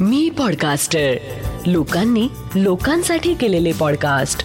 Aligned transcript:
मी 0.00 0.30
podcaster 0.30 1.14
लोकांनी 1.66 2.28
लोकांसाठी 2.54 3.34
केलेले 3.34 3.72
पॉडकास्ट 3.72 4.38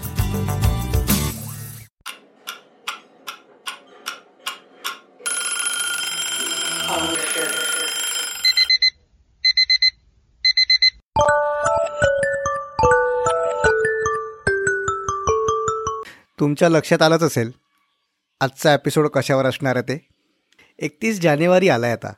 तुमच्या 16.40 16.70
लक्षात 16.70 17.02
आलंच 17.02 17.24
असेल 17.24 17.52
आजचा 18.42 18.74
एपिसोड 18.74 19.08
कशावर 19.08 19.46
असणार 19.46 19.76
आहे 19.76 19.96
ते? 19.96 20.08
एकतीस 20.80 21.22
जानेवारी 21.22 21.70
आला 21.70 21.86
आहे 21.86 21.94
आता. 21.94 22.14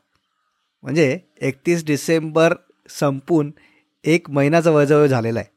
म्हणजे 0.82 1.20
एकतीस 1.42 1.86
डिसेंबर 1.86 2.54
संपून 2.90 3.52
एक 4.06 4.30
महिना 4.30 4.60
जवळजवळ 4.62 5.08
झालेला 5.08 5.40
आहे. 5.40 5.56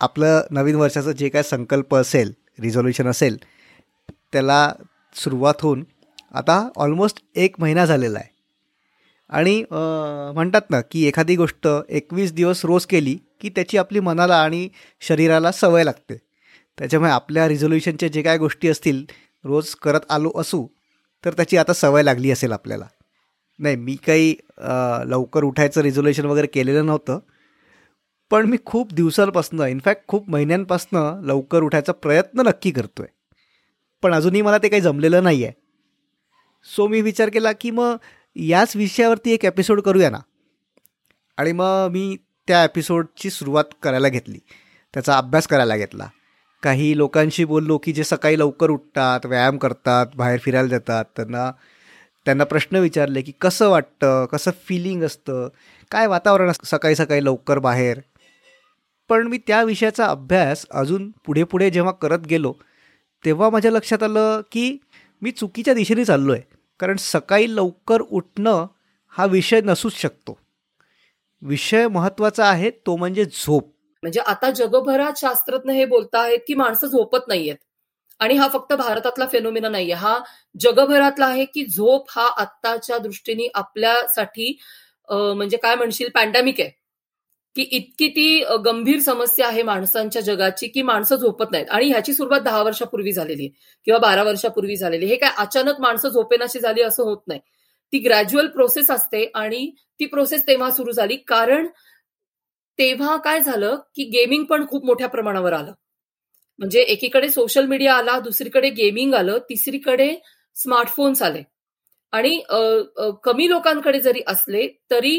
आपलं 0.00 0.46
नवीन 0.50 0.76
वर्षाचं 0.76 1.12
जे 1.12 1.28
काय 1.28 1.42
संकल्प 1.42 1.94
असेल 1.94 2.32
रिझॉल्युशन 2.60 3.06
असेल 3.08 3.36
त्याला 4.32 4.72
सुरुवात 5.14 5.62
होऊन 5.62 5.84
आता 6.34 6.68
ऑलमोस्ट 6.76 7.22
एक 7.36 7.54
महिना 7.58 7.84
झालेला 7.86 8.18
आहे. 8.18 8.32
आणि 9.30 9.62
म्हणतात 9.70 10.70
ना 10.70 10.80
की 10.90 11.06
एखादी 11.06 11.36
गोष्ट 11.36 11.68
एकवीस 11.88 12.32
दिवस 12.32 12.64
रोज 12.64 12.86
केली 12.86 13.16
की 13.40 13.48
त्याची 13.48 13.78
आपली 13.78 14.00
मनाला 14.00 14.36
आणि 14.36 14.68
शरीराला 15.02 15.52
सवय 15.52 15.84
लागते. 15.84 16.16
त्याच्यामुळे 16.78 17.12
आपल्या 17.12 17.46
रिझोल्युशनच्या 17.48 18.08
जे 18.08 18.22
काय 18.22 18.38
गोष्टी 18.38 18.68
असतील 18.68 19.04
रोज 19.44 19.74
करत 19.74 20.10
आलो 20.10 20.30
असू 20.36 20.66
तर 21.24 21.32
त्याची 21.32 21.56
आता 21.56 21.72
सवय 21.72 22.02
लागली 22.02 22.30
असेल 22.30 22.52
आपल्याला. 22.52 22.86
नाही 23.58 23.76
मी 23.76 23.94
काही 24.06 24.34
लवकर 25.08 25.44
उठायचं 25.44 25.80
रिझोल्युशन 25.80 26.26
वगैरे 26.26 26.46
केलेलं 26.46 26.86
नव्हतं. 26.86 27.18
पण 28.30 28.46
मी 28.46 28.56
खूप 28.66 28.92
दिवसांपासून 28.94 29.60
इनफॅक्ट 29.60 30.06
खूप 30.08 30.30
महिन्यांपासनं 30.30 31.20
लवकर 31.26 31.62
उठायचा 31.62 31.92
प्रयत्न 31.92 32.46
नक्की 32.46 32.70
करतो 32.70 33.02
आहे 33.02 33.12
पण 34.02 34.14
अजूनही 34.14 34.42
मला 34.42 34.58
ते 34.58 34.68
काही 34.68 34.82
जमलेलं 34.82 35.22
नाही 35.24 35.44
आहे 35.44 35.52
सो 36.66 36.86
मी 36.88 37.00
विचार 37.00 37.28
केला 37.28 37.52
की 37.52 37.70
मग 37.70 37.96
याच 38.36 38.74
विषयावरती 38.76 39.32
एक 39.32 39.44
एपिसोड 39.44 39.80
करूया 39.80 40.10
ना. 40.10 40.18
आणि 41.38 41.52
मग 41.52 41.88
मी 41.92 42.16
त्या 42.48 42.62
एपिसोडची 42.64 43.30
सुरुवात 43.30 43.74
करायला 43.82 44.08
घेतली. 44.08 44.38
त्याचा 44.94 45.16
अभ्यास 45.18 45.46
करायला 45.46 45.76
घेतला. 45.76 46.08
काही 46.62 46.96
लोकांशी 46.96 47.44
बोललो 47.44 47.78
की 47.78 47.92
जे 47.92 48.04
सकाळी 48.04 48.38
लवकर 48.38 48.70
उठतात 48.70 49.26
व्यायाम 49.26 49.56
करतात 49.58 50.14
बाहेर 50.16 50.38
फिरायला 50.44 50.68
जातात 50.68 51.04
त्यांना 51.16 51.50
त्यांना 52.26 52.44
प्रश्न 52.44 52.76
विचारले 52.76 53.22
की 53.22 53.32
कसं 53.40 53.68
वाटतं 53.68 54.26
कसं 54.26 54.50
फिलिंग 54.68 55.02
असतं 55.02 55.48
काय 55.90 56.06
वातावरण 56.06 56.50
असतं 56.50 56.66
सकाळी 56.66 56.94
सकाळी 56.94 57.24
लवकर 57.24 57.58
बाहेर? 57.58 58.00
पण 59.08 59.26
मी 59.26 59.38
त्या 59.38 59.62
विषयाचा 59.62 60.06
अभ्यास 60.06 60.66
अजून 60.70 61.10
पुढे 61.10 61.44
पुढे 61.44 61.70
जेव्हा 61.70 61.92
करत 61.92 62.18
गेलो 62.18 62.54
तेव्हा 63.24 63.50
माझ्या 63.50 63.70
लक्षात 63.70 64.02
आलं 64.02 64.40
की 64.52 64.78
मी 65.22 65.30
चुकीच्या 65.30 65.74
दिशेने 65.74 66.04
चाललो 66.04 66.32
आहे 66.32 66.42
कारण 66.80 66.96
सकाळी 66.96 67.56
लवकर 67.56 68.00
उठणं 68.00 68.66
हा 69.08 69.26
विषय 69.26 69.60
नसूच 69.60 69.94
शकतो. 69.94 70.38
विषय 71.42 71.88
महत्त्वाचा 71.88 72.46
आहे 72.46 72.70
तो 72.70 72.96
म्हणजे 72.96 73.24
झोप. 73.24 73.74
म्हणजे 74.02 74.20
आता 74.20 74.50
जगभरात 74.50 75.12
शास्त्रज्ञ 75.16 75.72
हे 75.72 75.84
बोलत 75.84 76.14
आहेत 76.14 76.38
की 76.48 76.54
माणसं 76.54 76.86
झोपत 76.86 77.28
नाहीयेत. 77.28 77.56
आणि 78.18 78.34
हा 78.34 78.48
फक्त 78.48 78.72
भारतातला 78.72 79.26
फेनोमिना 79.32 79.68
नाहीये. 79.68 79.92
हा 79.92 80.18
जगभरातला 80.54 81.26
आहे 81.26 81.44
की 81.44 81.64
झोप 81.66 82.06
हा 82.10 82.26
आत्ताच्या 82.40 82.98
दृष्टीने 82.98 83.48
आपल्यासाठी 83.54 84.56
म्हणजे 85.08 85.56
काय 85.56 85.74
म्हणशील 85.74 86.08
पॅन्डेमिक 86.14 86.60
आहे. 86.60 86.70
की 87.56 87.62
इतकी 87.62 88.08
ती 88.08 88.44
गंभीर 88.64 89.00
समस्या 89.00 89.46
आहे 89.48 89.62
माणसांच्या 89.62 90.22
जगाची 90.22 90.68
की 90.68 90.82
माणसं 90.82 91.16
झोपत 91.16 91.50
नाहीत. 91.52 91.66
आणि 91.70 91.88
ह्याची 91.88 92.14
सुरुवात 92.14 92.40
दहा 92.40 92.62
वर्षापूर्वी 92.62 93.12
झालेली 93.12 93.42
आहे 93.42 93.80
किंवा 93.86 93.98
बारा 94.00 94.22
वर्षापूर्वी 94.22 94.76
झालेली 94.76 95.06
हे 95.06 95.16
काय 95.16 95.30
अचानक 95.38 95.80
माणसं 95.80 96.08
झोपेनाशी 96.08 96.60
झाली 96.60 96.82
असं 96.82 97.02
होत 97.04 97.22
नाही. 97.28 97.40
ती 97.92 97.98
ग्रॅज्युअल 97.98 98.46
प्रोसेस 98.48 98.90
असते 98.90 99.24
आणि 99.34 99.70
ती 100.00 100.06
प्रोसेस 100.06 100.46
तेव्हा 100.46 100.70
सुरू 100.70 100.92
झाली. 100.92 101.16
कारण 101.28 101.66
तेव्हा 102.78 103.16
काय 103.24 103.40
झालं 103.40 103.76
की 103.96 104.04
गेमिंग 104.12 104.44
पण 104.44 104.66
खूप 104.68 104.84
मोठ्या 104.86 105.08
प्रमाणावर 105.08 105.52
आलं. 105.52 105.72
म्हणजे 106.58 106.80
एकीकडे 106.82 107.28
सोशल 107.30 107.66
मीडिया 107.66 107.94
आला 107.94 108.18
दुसरीकडे 108.20 108.70
गेमिंग 108.70 109.14
आलं 109.14 109.38
तिसरीकडे 109.50 110.14
स्मार्टफोन्स 110.56 111.22
आले. 111.22 111.42
आणि 112.12 112.40
कमी 113.24 113.48
लोकांकडे 113.50 114.00
जरी 114.00 114.20
असले 114.28 114.66
तरी 114.90 115.18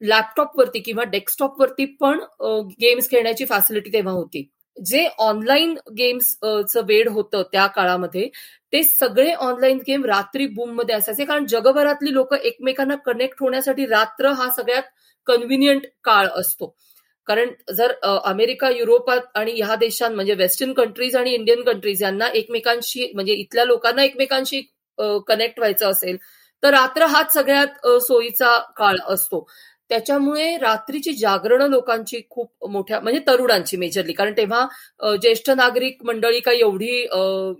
लॅपटॉपवरती 0.00 0.78
किंवा 0.80 1.04
डेस्कटॉपवरती 1.10 1.84
पण 2.00 2.20
गेम्स 2.80 3.10
खेळण्याची 3.10 3.44
फॅसिलिटी 3.46 3.92
तेव्हा 3.92 4.12
होती. 4.14 4.48
जे 4.76 5.06
ऑनलाईन 5.18 5.74
गेम्सचं 5.98 6.82
वेळ 6.86 7.08
होतं 7.12 7.42
त्या 7.52 7.66
काळामध्ये 7.76 8.28
ते 8.72 8.82
सगळे 8.84 9.32
ऑनलाईन 9.34 9.78
गेम 9.88 10.04
रात्री 10.06 10.46
बूममध्ये 10.48 10.94
असायचे. 10.94 11.24
कारण 11.24 11.46
जगभरातली 11.46 12.12
लोक 12.14 12.34
एकमेकांना 12.34 12.94
कनेक्ट 13.06 13.36
होण्यासाठी 13.40 13.86
रात्र 13.86 14.30
हा 14.32 14.48
सगळ्यात 14.56 14.82
कन्व्हिनियंट 15.26 15.86
काळ 16.04 16.28
असतो. 16.40 16.74
कारण 17.30 17.50
जर 17.70 17.92
अमेरिका 18.02 18.70
युरोपात 18.70 19.20
आणि 19.34 19.52
ह्या 19.54 19.74
देशांत 19.76 20.14
म्हणजे 20.14 20.34
वेस्टर्न 20.34 20.72
कंट्रीज 20.72 21.16
आणि 21.16 21.34
इंडियन 21.34 21.62
कंट्रीज 21.64 22.02
यांना 22.02 22.28
एकमेकांशी 22.34 23.10
म्हणजे 23.14 23.32
इथल्या 23.34 23.64
लोकांना 23.64 24.04
एकमेकांशी 24.04 24.60
कनेक्ट 25.28 25.58
व्हायचं 25.58 25.90
असेल 25.90 26.16
तर 26.62 26.70
रात्र 26.70 27.06
हाच 27.06 27.32
सगळ्यात 27.34 27.86
सोयीचा 28.02 28.58
काळ 28.76 28.96
असतो. 29.08 29.46
त्याच्यामुळे 29.90 30.56
रात्रीची 30.58 31.12
जागरण 31.12 31.62
लोकांची 31.70 32.20
खूप 32.30 32.66
मोठ्या 32.70 33.00
म्हणजे 33.00 33.20
तरुणांची 33.26 33.76
मेजरली 33.76 34.12
कारण 34.12 34.32
तेव्हा 34.36 35.16
ज्येष्ठ 35.22 35.50
नागरिक 35.52 36.04
मंडळी 36.04 36.40
काही 36.40 36.60
एवढी 36.60 37.00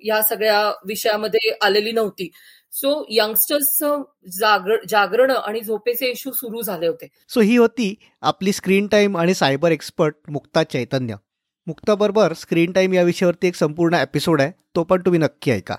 या 0.05 0.21
सगळ्या 0.23 0.61
विषयामध्ये 0.89 1.51
आलेली 1.63 1.93
नव्हती. 1.93 2.31
सो 2.73 3.07
यंगस्टर्सचं 3.11 4.03
जागरण 4.89 5.31
आणि 5.31 5.61
झोपेचे 5.61 6.11
इश्यू 6.11 6.33
सुरू 6.33 6.63
झाले 6.63 6.87
होते. 6.87 7.09
सो 7.29 7.41
ही 7.41 7.57
होती 7.57 7.95
आपली 8.23 8.53
स्क्रीन 8.53 8.87
टाईम 8.87 9.17
आणि 9.17 9.35
सायबर 9.35 9.71
एक्सपर्ट 9.71 10.15
मुक्ता 10.29 10.63
चैतन्य. 10.63 11.15
मुक्ताबरोबर 11.67 12.33
स्क्रीन 12.33 12.73
टाईम 12.73 12.93
या 12.93 13.03
विषयावरती 13.03 13.49
एक 13.49 13.55
संपूर्ण 13.55 13.95
एपिसोड 13.95 14.41
आहे. 14.41 14.53
तो 14.75 14.85
पण 14.85 15.01
तुम्ही 15.01 15.21
नक्की 15.21 15.51
ऐका. 15.51 15.77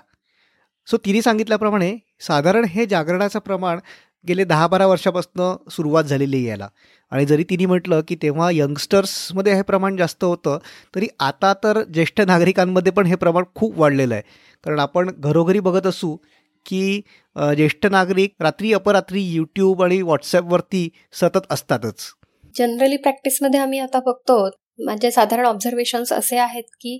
सो 0.86 0.96
तिने 0.96 1.22
सांगितल्याप्रमाणे 1.22 1.96
साधारण 2.20 2.64
हे 2.64 2.86
जागरणाचं 2.86 3.38
प्रमाण 3.38 3.78
गेले 4.28 4.44
दहा 4.44 4.66
बारा 4.66 4.86
वर्षापासून 4.86 5.70
सुरुवात 5.70 6.04
झालेली 6.04 6.36
यायला 6.36 6.50
याला. 6.50 6.68
आणि 7.10 7.26
जरी 7.26 7.44
तिने 7.50 7.66
म्हटलं 7.66 8.00
की 8.08 8.16
तेव्हा 8.22 8.50
यंगस्टर्समध्ये 8.52 9.54
हे 9.54 9.62
प्रमाण 9.62 9.96
जास्त 9.96 10.24
होतं 10.24 10.58
तरी 10.94 11.08
आता 11.20 11.52
तर 11.64 11.82
ज्येष्ठ 11.84 12.20
नागरिकांमध्ये 12.20 12.92
पण 12.92 13.06
हे 13.06 13.14
प्रमाण 13.14 13.44
खूप 13.54 13.78
वाढलेलं 13.78 14.14
आहे. 14.14 14.22
कारण 14.64 14.78
आपण 14.78 15.10
घरोघरी 15.18 15.60
बघत 15.60 15.86
असू 15.86 16.16
की 16.66 17.00
ज्येष्ठ 17.36 17.86
नागरिक 17.86 18.34
रात्री 18.40 18.72
अपरात्री 18.72 19.22
यूट्यूब 19.24 19.82
आणि 19.82 20.00
व्हॉट्सअपवरती 20.02 20.88
सतत 21.12 21.46
असतातच. 21.50 22.08
जनरली 22.54 22.96
प्रॅक्टिसमध्ये 22.96 23.60
आम्ही 23.60 23.78
आता 23.78 24.00
बघतो 24.00 24.44
म्हणजे 24.78 25.10
साधारण 25.10 25.46
ऑब्झर्वेशन्स 25.46 26.12
असे 26.12 26.36
आहेत 26.36 26.64
की 26.74 26.98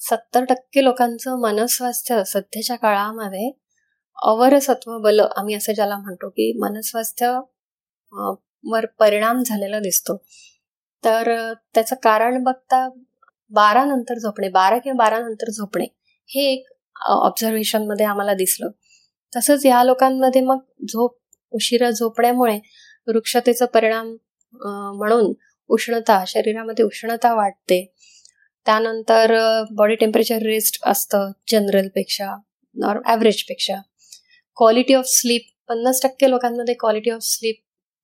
सत्तर 0.00 0.44
टक्के 0.44 0.84
लोकांचं 0.84 1.40
मनस्वास्थ्य 1.40 2.22
सध्याच्या 2.26 2.76
काळामध्ये 2.76 3.50
अवरसत्व 4.16 4.98
बल 4.98 5.20
आम्ही 5.20 5.54
असं 5.54 5.72
ज्याला 5.72 5.96
म्हणतो 5.96 6.28
की 6.28 6.52
मनस्वास्थ्य 6.58 7.38
वर 8.64 8.86
परिणाम 8.98 9.42
झालेला 9.42 9.78
दिसतो. 9.78 10.16
तर 11.04 11.32
त्याचं 11.74 11.96
कारण 12.02 12.42
बघता 12.42 12.88
बारा 13.52 13.84
नंतर 13.84 14.18
झोपणे 14.18 14.48
बारा 14.48 14.78
किंवा 14.78 15.04
बारा 15.04 15.18
नंतर 15.18 15.50
झोपणे 15.50 15.84
हे 16.28 16.42
एक 16.52 16.66
ऑब्झर्वेशनमध्ये 17.06 18.06
आम्हाला 18.06 18.34
दिसलं. 18.34 18.70
तसंच 19.32 19.66
या 19.66 19.82
लोकांमध्ये 19.84 20.40
मग 20.42 20.58
झोप 20.88 21.16
उशिरा 21.52 21.90
झोपण्यामुळे 21.90 22.58
वृक्षतेचा 23.08 23.66
परिणाम 23.66 24.14
म्हणून 24.96 25.32
उष्णता 25.70 26.22
शरीरामध्ये 26.26 26.84
उष्णता 26.84 27.34
वाढते. 27.34 27.84
त्यानंतर 28.66 29.34
बॉडी 29.76 29.94
टेम्परेचर 29.94 30.42
रेस्ट 30.42 30.78
असतं 30.86 31.30
जनरलपेक्षा 31.48 32.34
ॲव्हरेजपेक्षा. 33.06 33.80
क्वालिटी 34.56 34.94
ऑफ 34.94 35.04
स्लीप 35.08 35.42
पन्नास 35.68 36.02
टक्के 36.02 36.30
लोकांमध्ये 36.30 36.74
क्वालिटी 36.80 37.10
ऑफ 37.10 37.22
स्लीप 37.22 37.60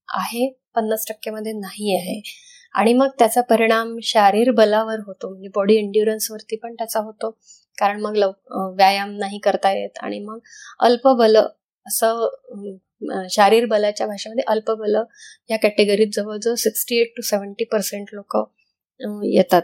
आहे 0.08 0.48
पन्नास 0.74 1.06
टक्क्यामध्ये 1.08 1.52
नाही 1.52 1.94
आहे. 1.96 2.20
आणि 2.74 2.92
मग 2.94 3.08
त्याचा 3.18 3.40
परिणाम 3.40 3.96
शारीर 4.02 4.50
बलावर 4.50 5.00
होतो 5.06 5.28
म्हणजे 5.30 5.48
बॉडी 5.54 5.76
वरती 6.30 6.56
पण 6.56 6.74
त्याचा 6.74 7.00
होतो. 7.00 7.30
कारण 7.78 8.00
मग 8.00 8.16
लव 8.16 8.30
व्यायाम 8.74 9.16
नाही 9.18 9.38
करता 9.38 9.72
येत 9.72 9.98
आणि 10.02 10.18
मग 10.18 10.38
अल्पबल 10.80 11.36
असं 11.86 12.28
शारीर 13.30 13.66
बलाच्या 13.66 14.06
भाषेमध्ये 14.06 14.44
अल्पबल 14.46 14.94
या 15.50 15.56
कॅटेगरीत 15.56 16.06
जवळजवळ 16.12 16.54
sixty 16.54 16.96
eight 16.96 17.12
to 17.16 17.22
seventy 17.22 17.64
percent 17.64 18.08
लोक 18.12 18.36
येतात. 19.24 19.62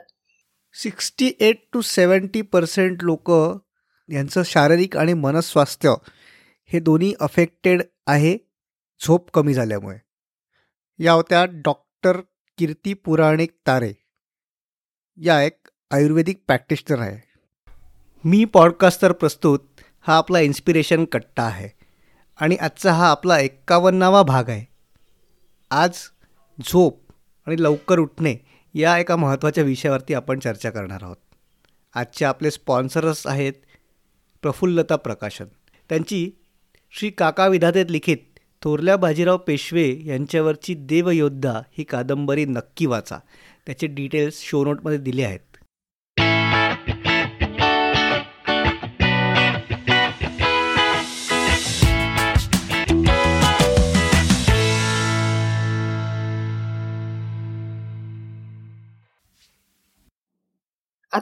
Sixty 0.74 1.32
eight 1.40 1.62
to 1.72 1.80
seventy 1.80 2.42
percent 2.42 3.02
लोक 3.02 3.30
यांचं 4.10 4.42
शारीरिक 4.42 4.96
आणि 4.96 5.12
मनस्वास्थ्य 5.12 5.94
हे 6.64 6.80
दोन्ही 6.80 7.14
अफेक्टेड 7.20 7.82
आहे 8.06 8.36
झोप 9.06 9.30
कमी 9.30 9.54
झाल्यामुळे. 9.54 9.98
या 10.98 11.12
होत्या 11.12 11.44
डॉक्टर 11.44 11.88
डॉक्टर 12.04 12.20
कीर्ती 12.58 12.92
पुराणिक 12.94 13.50
तारे. 13.66 13.92
या 15.16 15.42
एक 15.42 15.68
आयुर्वेदिक 15.90 16.42
प्रॅक्टिशनर 16.46 16.98
आहे. 16.98 17.31
मी 18.24 18.44
पॉडकास्टर 18.44 19.12
प्रस्तुत 19.12 19.58
हा 20.00 20.16
आपला 20.16 20.40
इन्स्पिरेशन 20.40 21.04
कट्टा 21.04 21.42
आहे. 21.42 21.68
आणि 22.40 22.56
आजचा 22.56 22.92
हा 22.92 23.10
आपला 23.10 23.38
एक्कावन्नावा 23.40 24.22
भाग 24.22 24.48
आहे. 24.48 24.64
आज 25.70 25.90
झोप 26.66 27.02
आणि 27.46 27.62
लवकर 27.62 27.98
उठणे 27.98 28.36
या 28.74 28.98
एका 28.98 29.16
महत्त्वाच्या 29.16 29.64
विषयावरती 29.64 30.14
आपण 30.14 30.38
चर्चा 30.38 30.70
करणार 30.70 30.98
आहोत. 31.02 31.16
आजचे 31.94 32.24
आपले 32.24 32.50
स्पॉन्सरस 32.50 33.26
आहेत 33.26 33.52
प्रफुल्लता 34.42 34.96
प्रकाशन. 34.96 35.44
त्यांची 35.88 36.30
श्री 36.90 37.10
काका 37.10 37.46
विधातेत 37.46 37.86
लिखित 37.90 38.18
थोरल्या 38.62 38.96
बाजीराव 38.96 39.36
पेशवे 39.36 40.00
यांच्यावरची 40.04 40.74
देवयोद्धा 40.74 41.60
ही 41.78 41.84
कादंबरी 41.84 42.44
नक्की 42.44 42.86
वाचा. 42.86 43.18
त्याचे 43.66 43.86
डिटेल्स 43.86 44.40
शो 44.40 44.64
नोटमध्ये 44.64 44.98
दिले 44.98 45.24
आहेत. 45.24 45.51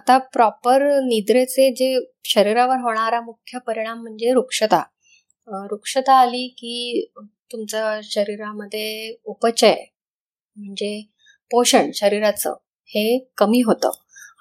आता 0.01 0.17
प्रॉपर 0.33 0.83
निद्रेचे 1.05 1.69
जे 1.77 1.89
शरीरावर 2.25 2.77
होणारा 2.83 3.21
मुख्य 3.21 3.59
परिणाम 3.67 3.99
म्हणजे 4.01 4.33
वृक्षता 4.35 4.79
वृक्षता 5.49 6.15
आली 6.21 6.47
की 6.59 7.11
तुमचं 7.53 8.01
शरीरामध्ये 8.05 8.87
उपचय 9.25 9.75
म्हणजे 10.57 10.91
पोषण 11.51 11.91
शरीराचं 11.95 12.55
हे 12.91 13.05
कमी 13.37 13.61
होतं. 13.67 13.91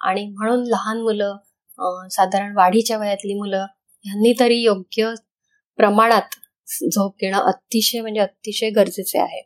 आणि 0.00 0.24
म्हणून 0.28 0.62
लहान 0.68 1.00
मुलं 1.02 1.36
साधारण 2.10 2.56
वाढीच्या 2.56 2.98
वयातली 2.98 3.34
मुलं 3.34 3.66
ह्यांनी 4.04 4.32
तरी 4.40 4.60
योग्य 4.62 5.12
प्रमाणात 5.78 6.36
झोप 6.84 7.16
घेणं 7.20 7.38
अतिशय 7.42 8.00
म्हणजे 8.00 8.20
अतिशय 8.20 8.70
गरजेचे 8.70 9.18
आहे. 9.18 9.42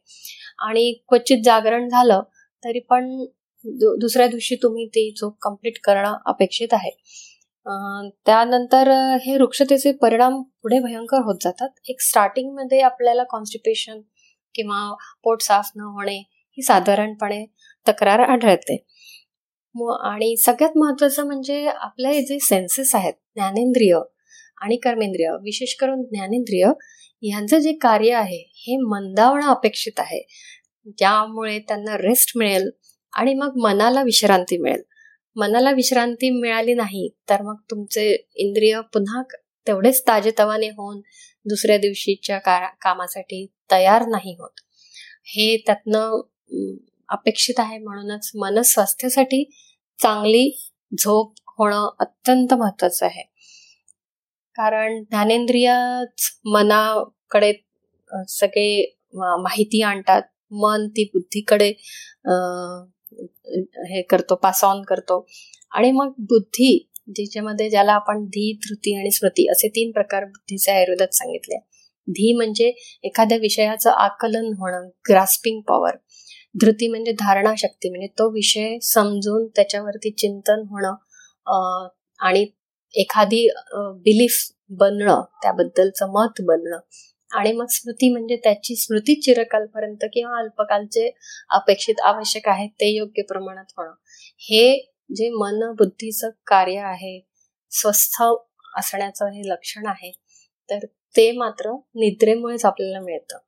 आणि 0.59 0.93
क्वचित 1.09 1.43
जागरण 1.45 1.89
झालं 1.89 2.23
तरी 2.63 2.81
पण 2.91 3.11
दुसऱ्या 3.65 4.27
दिवशी 4.27 4.55
तुम्ही 4.55 4.87
ती 4.87 5.11
झोप 5.17 5.37
कंप्लीट 5.43 5.79
करणं 5.85 6.17
अपेक्षित 6.27 6.69
आहे. 6.73 6.91
त्यानंतर 8.27 8.89
हे 9.23 9.37
वृक्षतेचे 9.37 9.93
परिणाम 9.93 10.43
पुढे 10.63 10.79
भयंकर 10.81 11.23
होत 11.25 11.37
जातात. 11.43 11.69
एक 11.89 12.01
स्टार्टिंगमध्ये 12.01 12.81
आपल्याला 12.81 13.23
कॉन्स्टिपेशन 13.31 14.01
किंवा 14.55 14.95
पोट 15.25 15.43
साफ 15.43 15.71
न 15.77 15.81
होणे 15.81 16.19
ही 16.59 16.63
साधारणपणे 16.63 17.45
तक्रार 17.87 18.21
आढळते. 18.21 18.77
आणि 20.09 20.35
सगळ्यात 20.37 20.77
महत्वाचं 20.79 21.27
म्हणजे 21.27 21.65
आपले 21.67 22.21
जे 22.23 22.39
सेन्सेस 22.39 22.95
आहेत 22.95 23.13
ज्ञानेंद्रिय 23.35 23.99
आणि 24.63 24.77
कर्मेंद्रिय 24.77 25.31
विशेष 25.43 25.75
करून 25.75 26.03
ज्ञानेंद्रिय 26.03 26.67
यांचं 27.23 27.59
जे 27.59 27.73
कार्य 27.73 28.13
आहे 28.15 28.39
हे 28.57 28.77
मंदावणं 28.83 29.47
अपेक्षित 29.47 30.01
आहे. 30.01 30.21
ज्यामुळे 30.99 31.59
त्यांना 31.59 31.97
रेस्ट 31.99 32.33
मिळेल 32.37 32.71
आणि 33.15 33.35
मग 33.35 33.57
मनाला 33.63 34.03
विश्रांती 34.03 34.59
मिळेल. 34.59 34.83
मनाला 35.37 35.71
विश्रांती 35.71 36.31
मिळाली 36.31 36.75
नाही 36.75 37.09
तर 37.31 37.43
मग 37.43 37.57
तुमचे 37.71 38.11
इंद्रिय 38.35 38.81
पुन्हा 38.93 39.23
तेवढेच 39.67 40.03
ताजेतवाने 40.09 40.69
होऊन 40.69 41.01
दुसऱ्या 41.47 41.77
दिवशीच्या 41.79 42.39
कामासाठी 42.83 43.47
तयार 43.73 44.07
नाही 44.07 44.35
होत. 44.39 44.61
हे 45.27 45.57
त्यातनं 45.57 46.21
अपेक्षित 47.09 47.55
आहे 47.59 47.79
म्हणूनच 47.79 48.31
मनस्वास्थ्यासाठी 48.35 49.45
चांगली 49.99 50.51
झोप 50.93 51.35
होणं 51.59 51.89
अत्यंत 52.01 52.55
महत्वाचं 52.55 53.07
आहे. 53.07 53.23
कारण 54.57 55.03
ज्ञानेंद्रियच 55.03 56.31
मनाकडे 56.45 57.53
सगळे 58.29 58.95
माहिती 59.15 59.83
आणतात. 59.83 60.23
मन 60.51 60.87
ती 60.89 61.05
बुद्धीकडे 61.05 61.73
हे 63.91 64.03
करतो 64.03 64.35
पास 64.35 64.65
ऑन 64.65 64.83
करतो. 64.89 65.27
आणि 65.73 65.91
मग 65.93 66.13
बुद्धी 66.29 66.77
ज्याच्यामध्ये 67.09 67.69
ज्याला 67.71 67.93
आपण 67.93 68.25
धी 68.25 68.53
धृती 68.63 68.97
आणि 68.99 69.11
स्मृती 69.11 69.49
असे 69.51 69.69
तीन 69.69 69.91
प्रकार 69.93 70.25
बुद्धीचे 70.25 70.71
आयुर्वेदात 70.73 71.15
सांगितले. 71.15 71.59
धी 72.09 72.33
म्हणजे 72.33 72.73
एखाद्या 73.05 73.39
विषयाचं 73.39 73.91
आकलन 73.91 74.53
होणं 74.59 74.89
ग्रास्पिंग 75.09 75.61
पॉवर 75.69 75.97
धृती 76.61 76.89
म्हणजे 76.89 77.13
धारणा 77.13 77.53
शक्ती 77.59 77.91
म्हणजे 77.91 78.07
तो 78.19 78.31
विषय 78.31 78.77
समजून 78.83 79.47
त्याच्यावरती 79.57 80.11
चिंतन 80.11 80.63
होणं 80.71 81.89
आणि 82.21 82.47
एखादी 82.95 83.47
बिलीफ 84.05 84.39
बनणं 84.71 85.23
त्याबद्दलचं 85.43 86.13
मत 86.13 86.41
बनणं. 86.41 86.79
आणि 87.35 87.53
मग 87.53 87.67
स्मृती 87.67 88.11
म्हणजे 88.11 88.37
त्याची 88.37 88.77
स्मृती 88.77 89.15
चिरकालपर्यंत 89.21 90.05
किंवा 90.13 90.39
अल्पकालचे 90.39 91.11
अपेक्षित 91.51 92.01
आवश्यक 92.01 92.49
आहे 92.49 92.67
ते 92.81 92.89
योग्य 92.89 93.23
प्रमाणात 93.23 93.73
होणं. 93.79 93.93
हे 94.41 94.77
जे 95.11 95.31
मन 95.31 95.71
बुद्धीचं 95.79 96.31
कार्य 96.47 96.79
आहे 96.79 97.19
स्वस्थ 97.73 98.23
असण्याचं 98.77 99.31
हे 99.31 99.49
लक्षण 99.49 99.87
आहे 99.87 100.11
तर 100.71 100.85
ते 101.17 101.31
मात्र 101.33 101.71
निद्रेमुळेच 101.95 102.65
आपल्याला 102.65 103.01
मिळतं. 103.01 103.39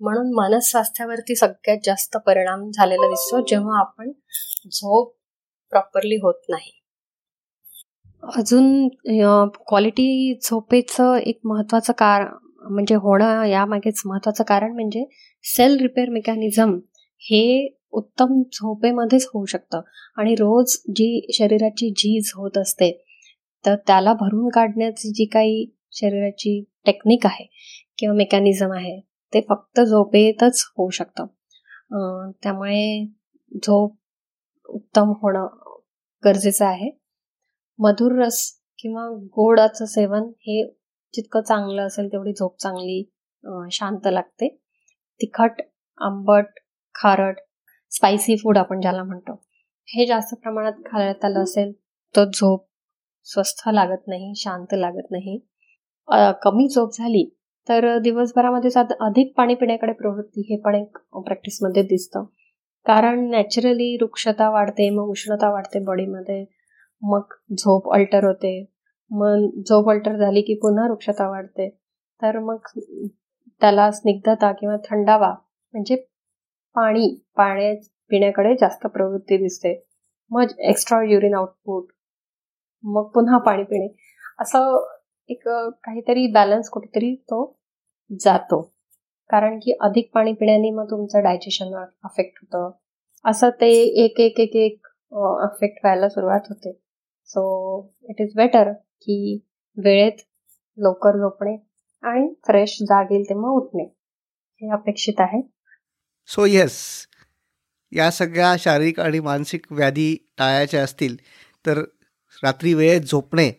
म्हणून 0.00 0.32
मनस्वास्थ्यावरती 0.34 1.34
सगळ्यात 1.36 1.78
जास्त 1.84 2.16
परिणाम 2.16 2.70
झालेला 2.70 3.08
दिसतो 3.08 3.40
जेव्हा 3.48 3.78
आपण 3.80 4.10
झोप 4.72 5.14
प्रॉपरली 5.72 6.16
होत 6.16 6.40
नाही. 6.48 6.70
अजून 8.22 8.88
क्वालिटी 9.68 10.34
झोपेचं 10.42 11.16
एक 11.16 11.40
महत्वाचं 11.44 11.92
कार 11.92 12.24
म्हणजे 12.60 12.94
होणं 12.94 13.44
यामागेच 13.44 14.02
महत्वाचं 14.06 14.44
कारण 14.44 14.72
म्हणजे 14.72 15.04
सेल 15.44 15.76
रिपेअर 15.80 16.08
मेकॅनिझम 16.08 16.78
हे 17.22 17.68
उत्तम 17.92 18.40
झोपेमध्येच 18.42 19.28
होऊ 19.34 19.44
शकतं. 19.44 19.80
आणि 20.18 20.34
रोज 20.34 20.76
जी 20.96 21.26
शरीराची 21.34 21.90
झीज 21.90 22.30
होत 22.36 22.58
असते 22.58 22.90
तर 23.64 23.74
त्याला 23.86 24.12
भरून 24.12 24.48
काढण्याची 24.48 25.10
जी 25.14 25.24
काही 25.24 25.64
शरीराची 25.92 26.62
टेक्निक 26.86 27.26
आहे 27.26 27.46
किंवा 27.98 28.14
मेकॅनिझम 28.16 28.72
आहे 28.72 29.00
ते 29.32 29.40
फक्त 29.48 29.80
झोपेतच 29.80 30.62
होऊ 30.78 30.90
शकतं. 30.90 31.26
त्यामुळे 32.42 33.04
झोप 33.52 33.96
उत्तम 34.68 35.12
होणं 35.22 35.46
गरजेचं 36.22 36.64
आहे. 36.64 36.90
मधुर 37.78 38.12
रस 38.22 38.40
किंवा 38.78 39.08
गोडाचं 39.34 39.84
सेवन 39.84 40.22
हे 40.40 40.62
जितकं 41.14 41.40
चांगलं 41.42 41.82
असेल 41.82 42.08
तेवढी 42.12 42.32
झोप 42.32 42.56
चांगली 42.62 43.02
शांत 43.72 44.06
लागते. 44.06 44.48
तिखट 45.20 45.60
आंबट 46.00 46.58
खारट 46.94 47.38
स्पायसी 47.92 48.36
फूड 48.36 48.58
आपण 48.58 48.80
ज्याला 48.80 49.02
म्हणतो 49.02 49.32
हे 49.88 50.06
जास्त 50.06 50.34
प्रमाणात 50.42 50.72
खाण्यात 50.86 51.24
आलं 51.24 51.42
असेल 51.42 51.72
तर 52.14 52.24
झोप 52.34 52.64
स्वस्थ 53.26 53.68
लागत 53.68 54.08
नाही 54.08 54.32
शांत 54.36 54.74
लागत 54.74 55.10
नाही. 55.10 55.38
कमी 56.42 56.66
झोप 56.68 56.90
झाली 56.98 57.28
तर 57.68 57.96
दिवसभरामध्ये 58.02 58.70
अधिक 59.00 59.32
पाणी 59.36 59.54
पिण्याकडे 59.54 59.92
प्रवृत्ती 59.92 60.40
हे 60.50 60.60
पण 60.62 60.74
एक 60.74 60.98
प्रॅक्टिसमध्ये 61.16 61.82
दिसतं. 61.82 62.24
कारण 62.86 63.28
नॅचरली 63.30 63.94
वृक्षता 64.02 64.48
वाढते 64.50 64.88
मग 64.90 65.08
उष्णता 65.10 65.50
वाढते 65.52 65.84
बॉडीमध्ये 65.84 66.44
मग 67.02 67.34
झोप 67.52 67.92
अल्टर 67.94 68.24
होते. 68.24 68.52
मन 69.12 69.48
झोप 69.60 69.90
अल्टर 69.90 70.16
झाली 70.16 70.42
की 70.42 70.54
पुन्हा 70.54 70.86
वृक्षता 70.88 71.28
वाढते 71.30 71.68
तर 72.22 72.38
मग 72.38 72.58
त्याला 73.60 73.90
स्निग्धता 73.90 74.52
किंवा 74.52 74.76
थंडावा 74.90 75.32
म्हणजे 75.72 75.96
पाणी 76.74 77.14
पाण्या 77.36 77.74
पिण्याकडे 78.10 78.54
जास्त 78.60 78.86
प्रवृत्ती 78.86 79.36
दिसते. 79.36 79.74
मग 80.30 80.46
एक्स्ट्रा 80.58 81.02
युरिन 81.02 81.34
आउटपुट 81.34 81.86
मग 82.84 83.08
पुन्हा 83.14 83.38
पाणी 83.38 83.62
पिणे. 83.62 83.88
असं 84.38 84.86
एक 85.28 85.48
काहीतरी 85.48 86.26
बॅलन्स 86.32 86.68
कुठेतरी 86.68 87.14
तो 87.14 87.58
जातो. 88.20 88.62
कारण 89.30 89.58
की 89.58 89.76
अधिक 89.80 90.10
पाणी 90.14 90.32
पिण्याने 90.32 90.70
मग 90.70 90.90
तुमचं 90.90 91.22
डायजेशन 91.22 91.74
अफेक्ट 92.04 92.38
होतं. 92.42 92.70
असं 93.30 93.50
ते 93.60 93.70
एक 94.04 94.20
एक 94.20 94.40
एक 94.40 94.56
एक 94.56 94.86
अफेक्ट 95.12 95.84
व्हायला 95.84 96.08
सुरुवात 96.08 96.40
होते. 96.48 96.72
सो 97.26 97.42
इट 98.08 98.20
इज 98.20 98.32
बेटर 98.36 98.72
की 99.02 99.38
वेळेत 99.76 100.22
लवकर 100.78 101.16
झोपणे 101.18 101.56
आणि 102.02 102.32
फ्रेश 102.46 102.76
जाग 102.80 103.12
येईल 103.12 103.22
तेव्हा 103.28 103.50
उठणे. 103.50 103.84
हे 104.62 104.70
अपेक्षित 104.72 105.20
आहे. 105.20 105.40
सो 106.28 106.44
येस 106.46 106.78
या 107.92 108.10
सगळ्या 108.10 108.54
शारीरिक 108.58 109.00
आणि 109.00 109.20
मानसिक 109.20 109.72
व्याधी 109.72 110.14
टाळायच्या 110.38 110.82
असतील 110.84 111.16
तर 111.64 111.82
रात्री 112.42 112.74
वेळेत 112.74 113.00
झोपणे 113.00 113.50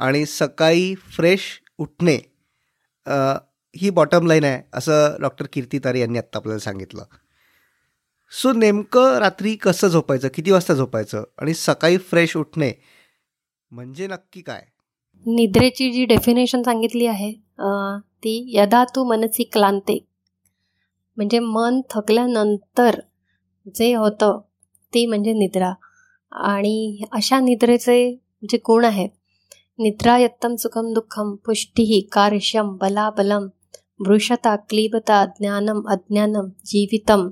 आणि 0.00 0.24
सकाळी 0.26 0.94
फ्रेश 0.94 1.46
उठणे 1.78 2.16
ही 3.74 3.90
बॉटम 3.90 4.26
लाईन 4.26 4.44
आहे 4.44 4.62
असं 4.74 5.16
डॉक्टर 5.20 5.46
कीर्ती 5.52 5.78
तारे 5.78 6.00
यांनी 6.00 6.18
आत्ता 6.18 6.38
आपल्याला 6.38 6.58
सांगितलं. 6.58 7.04
सो 8.32 8.52
नेमकं 8.52 9.16
रात्री 9.18 9.54
कसं 9.56 9.88
झोपायचं 9.88 10.28
किती 10.34 10.50
वाजता 10.50 10.74
झोपायचं 10.74 11.24
आणि 11.38 11.54
सकाळी 11.54 11.98
फ्रेश 12.10 12.36
उठणे 12.36 12.72
म्हणजे 13.70 14.06
नक्की 14.06 14.40
काय? 14.42 14.62
निद्रेची 15.26 15.90
जी 15.92 16.04
डेफिनेशन 16.04 16.62
सांगितली 16.62 17.06
आहे 17.06 17.32
ती 18.24 18.34
यदा 18.54 18.84
तू 18.96 19.04
मनसी 19.08 19.44
क्लांते 19.52 19.98
म्हणजे 21.16 21.38
मन 21.38 21.80
थकल्यानंतर 21.90 22.98
जे 23.66 23.94
होतं 23.94 24.40
ती 24.94 25.04
म्हणजे 25.06 25.32
निद्रा. 25.32 25.72
आणि 26.32 27.04
अशा 27.12 27.38
निद्रेचे 27.40 27.96
जे 28.50 28.56
गुण 28.66 28.84
आहेत 28.84 29.10
निद्रा 29.78 30.16
यत्तम 30.18 30.54
सुखम 30.54 30.92
दुःखम 30.94 31.34
पुष्टी 31.46 32.00
कार्यम 32.12 32.76
बलाबलम 32.80 33.46
वृषता 34.06 34.54
क्लीबता 34.68 35.24
ज्ञानम 35.38 35.82
अज्ञानम 35.90 36.48
जीवितम. 36.64 37.28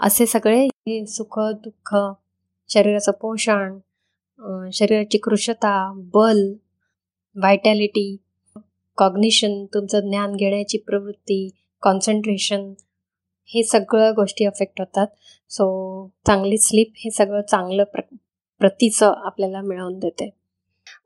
असे 0.00 0.26
सगळे 0.26 0.64
हे 0.66 1.04
सुख 1.06 1.38
दुःख 1.64 1.94
शरीराचं 2.70 3.12
पोषण 3.12 3.78
शरीराची 4.72 5.18
कृशता 5.18 5.92
बल 6.14 6.52
व्हायटॅलिटी 7.36 8.16
कॉग्निशन 8.96 9.64
तुमचं 9.74 10.00
ज्ञान 10.00 10.36
घेण्याची 10.36 10.78
प्रवृत्ती 10.78 11.50
कॉन्सन्ट्रेशन 11.82 12.72
हे 13.46 13.62
सगळं 13.62 14.12
गोष्टी 14.16 14.44
अफेक्ट 14.44 14.80
होतात. 14.80 15.06
सो 15.50 15.66
चांगली 16.26 16.58
स्लीप 16.58 16.92
हे 16.96 17.10
सगळं 17.10 17.42
चांगलं 17.42 17.84
प्र 17.84 18.00
प्रतीचं 18.58 19.12
आपल्याला 19.16 19.60
मिळवून 19.60 19.98
देते. 19.98 20.30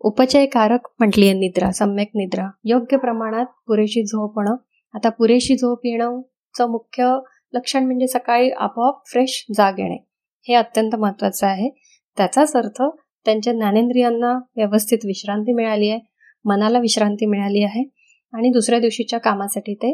उपचयकारक 0.00 0.88
म्हटली 0.98 1.28
आहे 1.28 1.38
निद्रा 1.38 1.72
सम्यक 1.72 2.10
निद्रा. 2.14 2.50
योग्य 2.64 2.96
प्रमाणात 2.96 3.46
पुरेशी 3.66 4.04
झोप 4.04 4.34
होणं. 4.34 4.56
आता 4.94 5.08
पुरेशी 5.08 5.56
झोप 5.56 5.80
येणंचं 5.84 6.70
मुख्य 6.70 7.18
लक्षण 7.52 7.84
म्हणजे 7.84 8.06
सकाळी 8.06 8.50
आपोआप 8.50 9.06
फ्रेश 9.06 9.46
जाग 9.56 9.78
येणे. 9.78 10.06
हे 10.48 10.54
अत्यंत 10.54 10.94
महत्त्वाचं 10.94 11.46
आहे. 11.46 11.70
त्याचाच 12.16 12.56
अर्थ 12.56 12.82
त्यांच्या 13.24 13.52
ज्ञानेंद्रियांना 13.52 14.32
व्यवस्थित 14.56 15.04
विश्रांती 15.04 15.52
मिळाली 15.52 15.88
आहे 15.90 16.00
मनाला 16.44 16.78
विश्रांती 16.78 17.26
मिळाली 17.26 17.62
आहे 17.64 17.84
आणि 18.32 18.50
दुसऱ्या 18.50 18.78
दिवशीच्या 18.80 19.18
कामासाठी 19.18 19.74
ते 19.74 19.92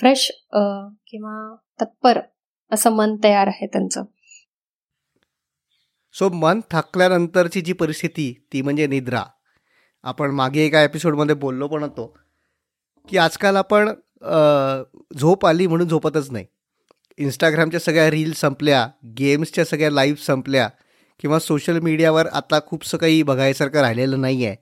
फ्रेश 0.00 0.30
किंवा 0.52 1.54
तत्पर 1.80 2.20
असं 2.72 2.90
मन 2.90 3.16
तयार 3.24 3.46
आहे 3.46 3.66
त्यांचं. 3.66 4.04
सो 6.14 6.28
मन 6.28 6.60
थकल्यानंतरची 6.70 7.60
जी 7.60 7.72
परिस्थिती 7.72 8.32
ती 8.52 8.62
म्हणजे 8.62 8.86
निद्रा. 8.86 9.22
आपण 10.04 10.30
मागे 10.30 10.64
एका 10.66 10.82
एपिसोडमध्ये 10.82 11.34
बोललो 11.34 11.68
पण 11.68 11.82
होतो 11.82 12.06
की 13.08 13.16
आजकाल 13.18 13.56
आपण 13.56 13.90
झोप 15.18 15.46
आली 15.46 15.66
म्हणून 15.66 15.88
झोपतच 15.88 16.30
नाही. 16.30 16.44
इंस्टाग्रामच्या 17.18 17.80
सगळ्या 17.80 18.10
रील्स 18.10 18.40
संपल्या 18.40 18.86
गेम्सच्या 19.18 19.64
सगळ्या 19.64 19.90
लाईव्ह 19.90 20.22
संपल्या 20.22 20.68
किंवा 21.20 21.38
सोशल 21.38 21.78
मीडियावर 21.78 22.26
आता 22.26 22.58
खूपसं 22.66 22.98
काही 22.98 23.22
बघायसारखं 23.22 23.80
राहिलेलं 23.80 24.20
नाही 24.20 24.44
आहे 24.46 24.56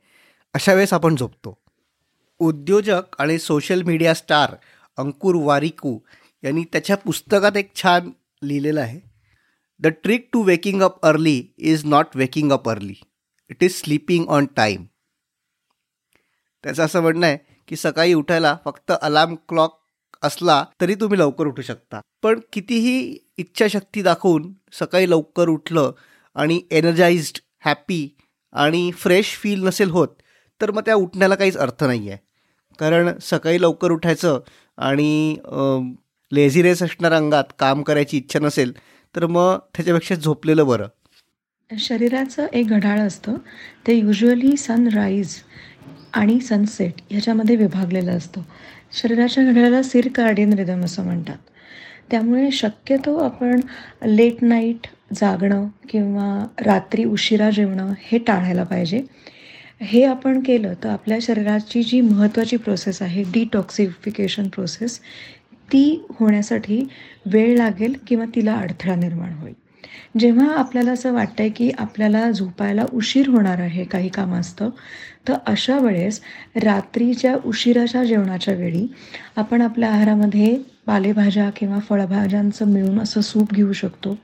अशा 0.55 0.73
वेळेस 0.75 0.93
आपण 0.93 1.17
झोपतो. 1.17 1.59
उद्योजक 2.41 3.17
आणि 3.19 3.39
social 3.39 3.83
media 3.83 4.15
star 4.15 4.55
Ankur 4.99 5.35
Warikoo 5.45 5.99
यांनी 6.43 6.65
त्याच्या 6.73 6.97
पुस्तकात 6.97 7.57
एक 7.57 7.75
छान 7.77 8.11
लिहिलेलं 8.43 8.81
आहे. 8.81 9.01
The 9.81 9.87
trick 10.03 10.29
to 10.33 10.43
waking 10.43 10.83
up 10.83 11.05
early 11.07 11.43
is 11.59 11.85
not 11.85 12.17
waking 12.17 12.53
up 12.53 12.69
early 12.69 12.95
it 13.51 13.65
is 13.65 13.75
sleeping 13.75 14.29
on 14.29 14.47
time 14.57 14.85
त्याचं 16.65 16.85
असं 16.85 17.01
म्हणणं 17.01 17.27
आहे 17.27 17.39
की 17.69 17.77
सकाळी 17.77 18.15
उठायला 18.15 18.57
फक्त 18.65 18.93
अलार्म 19.03 19.35
क्लॉक 19.49 19.79
असला 20.23 20.65
तरी 20.81 20.95
तुम्ही 20.95 21.19
लवकर 21.19 21.47
उठू 21.47 21.63
शकता. 21.63 22.01
पण 22.23 22.41
कितीही 22.53 23.17
इच्छाशक्ती 23.39 24.03
दाखवून 24.03 24.53
सकाळी 24.73 25.11
लवकर 25.11 25.49
उठलं 25.49 25.93
आणि 26.39 26.61
एनर्जाइज्ड 26.71 27.39
हॅपी 27.65 28.09
आणि 28.53 28.91
फ्रेश 28.95 29.35
फील 29.37 29.65
नसेल 29.65 29.91
होत 29.91 30.09
तर 30.61 30.71
मग 30.71 30.83
त्या 30.87 30.95
उठण्याला 30.95 31.35
काहीच 31.35 31.57
अर्थ 31.57 31.85
नाही 31.85 32.09
आहे 32.09 32.19
कारण 32.79 33.11
सकाळी 33.23 33.61
लवकर 33.63 33.91
उठायचं 33.91 34.41
आणि 34.79 35.37
लेझिनेस 36.33 36.83
असणाऱ्या 36.83 37.19
अंगात 37.19 37.45
काम 37.59 37.83
करायची 37.83 38.17
इच्छा 38.17 38.39
नसेल 38.39 38.73
तर 39.15 39.27
मग 39.27 39.57
त्याच्यापेक्षा 39.75 40.15
झोपलेलं 40.15 40.67
बरं. 40.67 40.87
शरीराचं 41.71 42.47
एक 42.53 42.69
घड्याळ 42.69 42.99
असतं 42.99 43.35
ते 43.87 43.95
युजली 43.95 44.57
सनराईज 44.57 45.35
आणि 46.15 46.39
सनसेट 46.41 47.01
ह्याच्यामध्ये 47.11 47.57
विभागलेलं 47.57 48.17
असतं. 48.17 48.43
शरीराच्या 48.93 49.45
घड्याळाला 49.45 49.83
सिर 49.83 50.09
कार्डियन 50.15 50.53
रिदम 50.53 50.85
असं 50.85 51.05
म्हणतात. 51.05 51.37
त्यामुळे 52.11 52.51
शक्यतो 52.51 53.17
आपण 53.19 53.61
लेट 54.07 54.43
नाईट 54.43 54.87
जागणं 55.11 55.67
किंवा 55.89 56.45
रात्री 56.67 57.05
उशिरा 57.05 57.51
जेवणं 57.51 57.93
हे 58.03 58.19
टाळायला 58.19 58.63
पाहिजे. 58.63 59.03
हे 59.83 60.05
आपण 60.05 60.41
केलं 60.41 60.75
तर 60.85 60.89
आपल्या 60.89 61.19
शरीराची 61.23 61.83
जी 61.83 62.01
महत्त्वाची 62.01 62.57
प्रोसेस 62.57 63.03
आहे 63.03 63.23
डिटॉक्सिफिकेशन 63.23 64.49
प्रोसेस 64.49 64.99
ती 65.73 66.05
होण्यासाठी 66.11 66.83
वेळ 67.27 67.57
लागेल 67.59 67.95
किंवा 68.07 68.25
तिला 68.35 68.55
अडथळा 68.55 68.95
निर्माण 68.95 69.33
होईल. 69.33 69.55
जेव्हा 70.19 70.47
आपल्याला 70.57 70.93
असं 70.93 71.13
वाटतं 71.13 71.43
आहे 71.43 71.51
की 71.51 71.71
आपल्याला 71.79 72.31
झोपायला 72.31 72.85
उशीर 72.93 73.29
होणार 73.29 73.59
आहे 73.59 73.85
काही 73.85 74.09
काम 74.09 74.35
असतं 74.35 74.71
तर 75.29 75.35
अशा 75.47 75.79
वेळेस 75.79 76.21
रात्रीच्या 76.65 77.35
उशिराच्या 77.45 78.05
जेवणाच्या 78.05 78.55
वेळी 78.55 78.87
आपण 79.37 79.63
आपल्या 79.63 79.91
आहारामध्ये 79.91 80.57
पालेभाज्या 80.87 81.51
किंवा 81.57 81.79
फळभाज्यांचं 81.79 82.69
मिळून 82.69 83.01
असं 83.01 83.21
सूप 83.21 83.53
घेऊ 83.55 83.73
शकतो. 83.73 84.17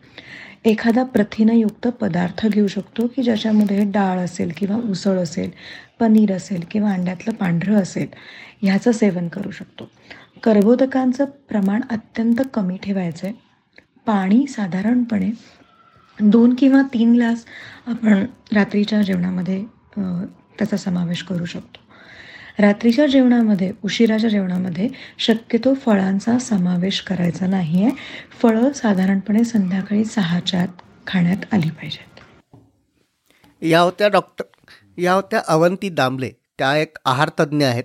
एखादा 0.65 1.03
प्रथिनयुक्त 1.05 1.87
पदार्थ 2.01 2.47
घेऊ 2.47 2.67
शकतो 2.69 3.07
की 3.07 3.23
ज्याच्यामध्ये 3.23 3.85
डाळ 3.93 4.19
असेल 4.19 4.53
किंवा 4.57 4.77
उसळ 4.91 5.19
असेल 5.19 5.51
पनीर 6.01 6.33
असेल 6.33 6.65
किंवा 6.71 6.93
अंड्यातलं 6.93 7.35
पांढरं 7.35 7.81
असेल 7.83 8.07
ह्याचं 8.63 8.93
सेवन 8.93 9.29
करू 9.29 9.51
शकतो. 9.51 9.89
कर्बोदकांचं 10.43 11.25
प्रमाण 11.49 11.81
अत्यंत 11.91 12.43
कमी 12.55 12.77
ठेवायचं 12.83 13.27
आहे 13.27 13.35
पाणी 14.07 14.47
साधारणपणे 14.49 15.31
दोन 16.19 16.55
किंवा 16.59 16.83
तीन 16.93 17.13
ग्लास 17.15 17.45
आपण 17.87 18.25
रात्रीच्या 18.55 19.03
जेवणामध्ये 19.03 19.63
त्याचा 19.97 20.77
समावेश 20.77 21.23
करू 21.23 21.45
शकतो. 21.45 21.81
रात्रीच्या 22.59 23.07
जेवणामध्ये 23.07 23.73
उशिराच्या 23.85 24.31
जेवणामध्ये 24.31 24.89
शक्यतो 25.19 25.75
फळांचा 25.75 26.39
समावेश 26.39 27.01
करायचा 27.01 27.47
नाही 27.47 27.85
आहे 27.85 27.95
फळं 28.43 28.73
साधारणपणे 28.73 29.45
संध्याकाळी 29.45 30.05
सहाच्या 30.05 30.63
आत 30.63 30.83
खाण्यात 31.07 31.55
आली 31.55 31.71
पाहिजेत. 31.71 32.21
या 33.63 33.81
होत्या 33.81 34.09
डॉक्टर 34.09 34.45
या 34.99 35.13
होत्या 35.13 35.43
अवंती 35.49 35.89
दामले. 35.89 36.31
त्या 36.59 36.77
एक 36.77 36.97
आहारतज्ज्ञ 37.05 37.65
आहेत. 37.65 37.85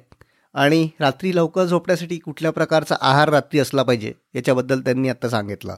आणि 0.54 0.90
रात्री 1.00 1.36
लवकर 1.36 1.66
झोपण्यासाठी 1.66 2.18
कुठल्या 2.18 2.52
प्रकारचा 2.52 2.96
आहार 3.02 3.30
रात्री 3.30 3.60
असला 3.60 3.84
पाहिजे 3.84 4.14
याच्याबद्दल 4.36 4.82
त्यांनी 4.82 5.10
आत्ता 5.10 5.30
सांगितलं. 5.30 5.76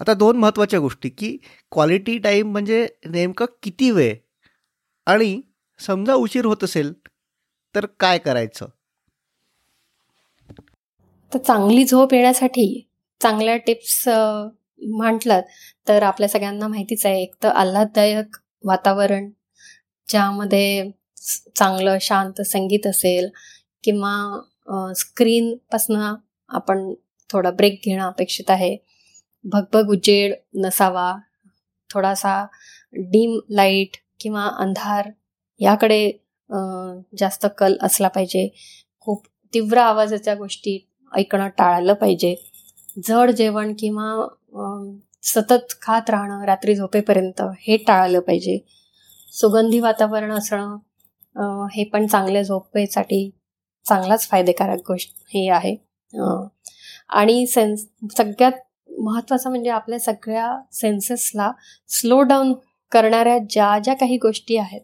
आता 0.00 0.14
दोन 0.14 0.36
महत्त्वाच्या 0.36 0.80
गोष्टी 0.80 1.08
की 1.08 1.36
क्वालिटी 1.72 2.18
टाईम 2.18 2.52
म्हणजे 2.52 2.86
नेमकं 3.06 3.46
किती 3.62 3.90
वेळ? 3.90 4.14
आणि 5.06 5.40
समजा 5.86 6.14
उशीर 6.14 6.44
होत 6.44 6.64
असेल 6.64 6.92
तर 7.74 7.86
काय 8.00 8.18
करायचं? 8.18 8.66
तर 11.32 11.38
चांगली 11.38 11.84
झोप 11.84 12.14
येण्यासाठी 12.14 12.86
चांगल्या 13.20 13.56
टिप्स 13.56 14.08
म्हटलं 14.08 15.40
तर 15.88 16.02
आपल्या 16.02 16.28
सगळ्यांना 16.28 16.68
माहितीच 16.68 17.04
आहे. 17.06 17.22
एक 17.22 17.34
तर 17.42 17.48
आल्हाददायक 17.48 18.36
वातावरण 18.64 19.30
ज्यामध्ये 20.08 20.90
चांगलं 21.56 21.98
शांत 22.00 22.40
संगीत 22.42 22.86
असेल 22.86 23.28
किंवा 23.84 24.92
स्क्रीनपासनं 24.96 26.14
आपण 26.48 26.92
थोडा 27.30 27.50
ब्रेक 27.50 27.80
घेणं 27.84 28.06
अपेक्षित 28.06 28.50
आहे. 28.50 28.76
भगभग 29.44 29.90
उजेड 29.90 30.34
नसावा 30.54 31.14
थोडासा 31.90 32.42
डीम 32.92 33.38
लाइट 33.50 33.96
किंवा 34.20 34.46
अंधार 34.58 35.10
याकडे 35.60 36.10
जास्त 37.18 37.46
कल 37.58 37.76
असला 37.82 38.08
पाहिजे. 38.08 38.48
खूप 39.00 39.26
तीव्र 39.52 39.78
आवाजाच्या 39.78 40.34
गोष्टी 40.34 40.78
ऐकणं 41.12 41.48
टाळलं 41.58 41.94
पाहिजे. 41.94 42.34
जड 43.08 43.30
जेवण 43.30 43.72
किंवा 43.78 44.86
सतत 45.24 45.74
खात 45.82 46.10
राहणं 46.10 46.44
रात्री 46.46 46.74
झोपेपर्यंत 46.74 47.42
हे 47.60 47.76
टाळलं 47.86 48.20
पाहिजे. 48.20 48.58
सुगंधी 49.32 49.80
वातावरण 49.80 50.32
असणं 50.32 51.66
हे 51.72 51.84
पण 51.84 52.06
चांगल्या 52.06 52.42
झोपेसाठी 52.42 53.30
चांगलाच 53.86 54.28
फायदेकारक 54.28 54.80
गोष्ट 54.88 55.14
हे 55.34 55.48
आहे. 55.50 55.76
आणि 57.10 57.46
सेन्स 57.46 57.86
सगळ्यात 58.16 58.52
महत्त्वाचं 59.00 59.50
म्हणजे 59.50 59.70
आपल्या 59.70 59.98
सगळ्या 59.98 60.48
सेन्सेसला 60.72 61.50
स्लो 61.90 62.20
डाऊन 62.22 62.52
करणाऱ्या 62.92 63.38
ज्या 63.50 63.78
ज्या 63.78 63.94
काही 63.94 64.16
गोष्टी 64.16 64.56
आहेत 64.56 64.80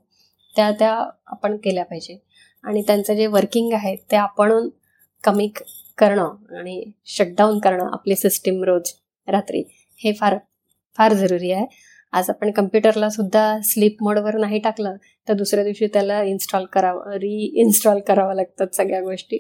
त्या 0.57 0.71
त्या 0.79 0.93
आपण 1.27 1.57
केल्या 1.65 1.85
पाहिजे. 1.85 2.19
आणि 2.65 2.83
त्यांचं 2.87 3.15
जे 3.15 3.27
वर्किंग 3.27 3.73
आहे 3.73 3.95
ते 4.11 4.17
आपण 4.17 4.69
कमी 5.25 5.49
करणं 5.99 6.57
आणि 6.59 6.83
शटडाऊन 7.07 7.59
करणं 7.59 7.91
आपली 7.93 8.17
सिस्टीम 8.17 8.63
रोज 8.65 8.93
रात्री 9.29 9.63
हे 10.01 10.13
फार 10.13 10.37
फार 10.99 11.13
जरुरी 11.15 11.51
आहे. 11.53 11.67
आज 12.13 12.29
आपण 12.31 12.51
कम्प्युटरला 12.51 13.09
सुद्धा 13.11 13.61
स्लीप 13.65 14.03
मोडवर 14.03 14.37
नाही 14.39 14.59
टाकलं 14.59 14.97
तर 15.29 15.33
दुसऱ्या 15.35 15.65
दिवशी 15.65 15.87
त्याला 15.87 16.23
इन्स्टॉल 16.23 16.65
करावं 16.73 17.13
रीइन्स्टॉल 17.13 18.01
करावं 18.09 18.35
लागतात 18.35 18.75
सगळ्या 18.75 19.01
गोष्टी. 19.03 19.39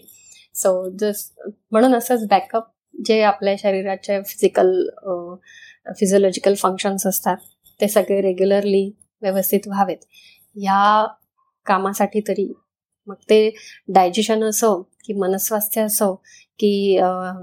सो 0.54 0.88
जस 1.00 1.30
म्हणून 1.72 1.94
असंच 1.94 2.26
बॅकअप 2.30 2.64
जे 3.06 3.20
आपल्या 3.22 3.54
शरीराचे 3.58 4.20
फिजिकल 4.22 4.72
फिजिओलॉजिकल 5.98 6.54
फंक्शन्स 6.54 7.06
असतात 7.06 7.36
ते 7.80 7.88
सगळे 7.88 8.20
रेग्युलरली 8.20 8.90
व्यवस्थित 9.22 9.66
व्हावेत. 9.66 9.98
ह्या 10.56 11.06
कामासाठी 11.66 12.20
तरी. 12.28 12.52
मग 13.08 13.14
ते 13.30 13.38
डायजेशन 13.88 14.44
असो 14.44 14.80
की 15.04 15.14
मनस्वास्थ्य 15.14 15.82
असो 15.82 16.14
की 16.58 16.98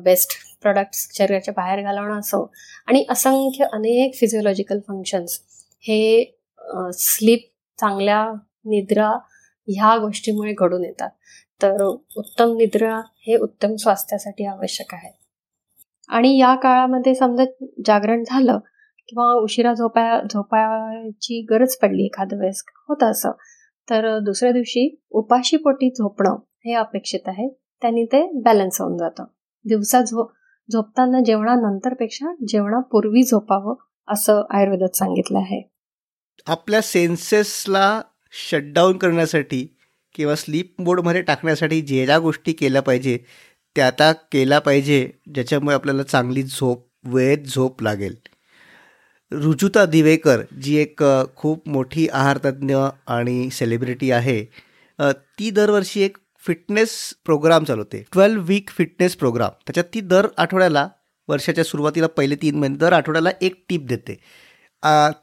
वेस्ट 0.06 0.32
प्रोडक्ट्स 0.62 1.08
शरीराच्या 1.18 1.54
बाहेर 1.58 1.82
घालवणं 1.84 2.20
असो 2.20 2.44
आणि 2.88 3.06
असंख्य 3.10 3.66
अनेक 3.74 4.16
फिजिओलॉजिकल 4.20 4.80
फंक्शन्स 4.88 5.40
हे 5.88 6.00
स्लीप 6.94 7.50
चांगल्या 7.80 8.24
निद्रा 8.66 9.10
ह्या 9.68 9.98
गोष्टीमुळे 9.98 10.54
घडून 10.54 10.84
येतात. 10.86 11.10
तर 11.62 11.84
उत्तम 11.84 12.56
निद्रा 12.58 12.96
हे 13.28 13.36
उत्तम 13.38 13.76
स्वास्थ्यासाठी 13.76 14.46
आवश्यक 14.46 14.94
आहे. 14.94 15.12
आणि 16.10 16.38
या 16.38 16.54
काळामध्ये 16.56 17.14
समजा 17.16 17.44
जागरण 17.86 18.24
झालं 18.24 18.60
किंवा 19.08 19.34
उशिरा 19.34 19.74
झोपाया 19.74 20.22
झोपायची 20.34 21.46
गरज 21.50 21.76
पडली 21.76 22.06
एखाद्या 22.06 22.40
वेळेस 22.40 22.64
होतं 22.90 23.06
असं. 23.06 23.32
तर 23.90 24.20
दुसऱ्या 24.20 24.52
दिवशी 24.52 25.02
उपाशी 25.10 25.58
पोटी 25.58 25.90
झोपणं 25.90 26.36
हे 26.66 26.74
अपेक्षित 26.74 27.20
आहे. 27.28 27.60
त्यांनी 27.82 28.06
ते 28.06 28.32
बॅलन्स 28.42 28.82
होऊन 28.82 28.98
जातं. 28.98 29.24
दिवसा 29.66 30.02
झो 30.02 30.34
झोपताना 30.72 31.20
जेवणानंतरपेक्षा 31.26 32.36
जेवणापूर्वी 32.48 33.24
झोपावं 33.24 33.76
असं 34.08 34.44
आयुर्वेदात 34.50 34.96
सांगितलं 34.96 35.38
आहे. 35.38 35.70
आपल्या 36.48 36.82
सेन्सेसला 36.82 38.02
शटडाऊन 38.32 38.98
करण्यासाठी 38.98 39.78
किंवा 40.16 40.36
स्लीप 40.36 40.82
मोडमध्ये 40.82 41.22
टाकण्यासाठी 41.22 41.82
जे 41.82 42.06
ज्या 42.06 42.20
गोष्टी 42.20 42.54
केल्या 42.54 42.82
पाहिजे 42.82 43.20
त्या 43.76 43.88
आता 43.88 44.12
केल्या 44.12 44.60
पाहिजे 44.60 45.12
ज्याच्यामुळे 45.34 45.76
आपल्याला 45.76 46.04
चांगली 46.04 46.44
झोप 46.44 46.88
वेळेत 47.04 47.38
झोप 47.38 47.84
लागेल. 47.84 48.16
रुजुता 49.34 49.86
दिवेकर 49.86 50.42
जी 50.62 50.76
एक 50.78 51.04
खूप 51.36 51.68
मोठी 51.70 52.08
आहारतज्ञ 52.14 52.76
आणि 53.08 53.50
सेलिब्रिटी 53.52 54.12
आहे 54.12 54.44
ती 55.40 55.50
दरवर्षी 55.50 56.02
एक 56.02 56.18
फिटनेस 56.44 56.92
प्रोग्राम 57.26 57.64
चालवते. 57.64 58.04
ट्वेल्व 58.14 58.42
वीक 58.48 58.70
फिटनेस 58.70 59.16
प्रोग्राम 59.16 59.52
त्याच्यात 59.66 59.86
ती 59.94 60.02
दर 60.02 60.28
आठवड्याला 60.38 60.88
वर्षाच्या 61.30 61.64
सुरुवातीला 61.64 62.08
पहिले 62.08 62.36
तीन 62.36 62.56
महिने 62.60 62.78
दर 62.78 62.94
आठवड्याला 62.94 63.30
एक 63.42 63.56
टीप 63.70 63.86
देते. 63.88 64.16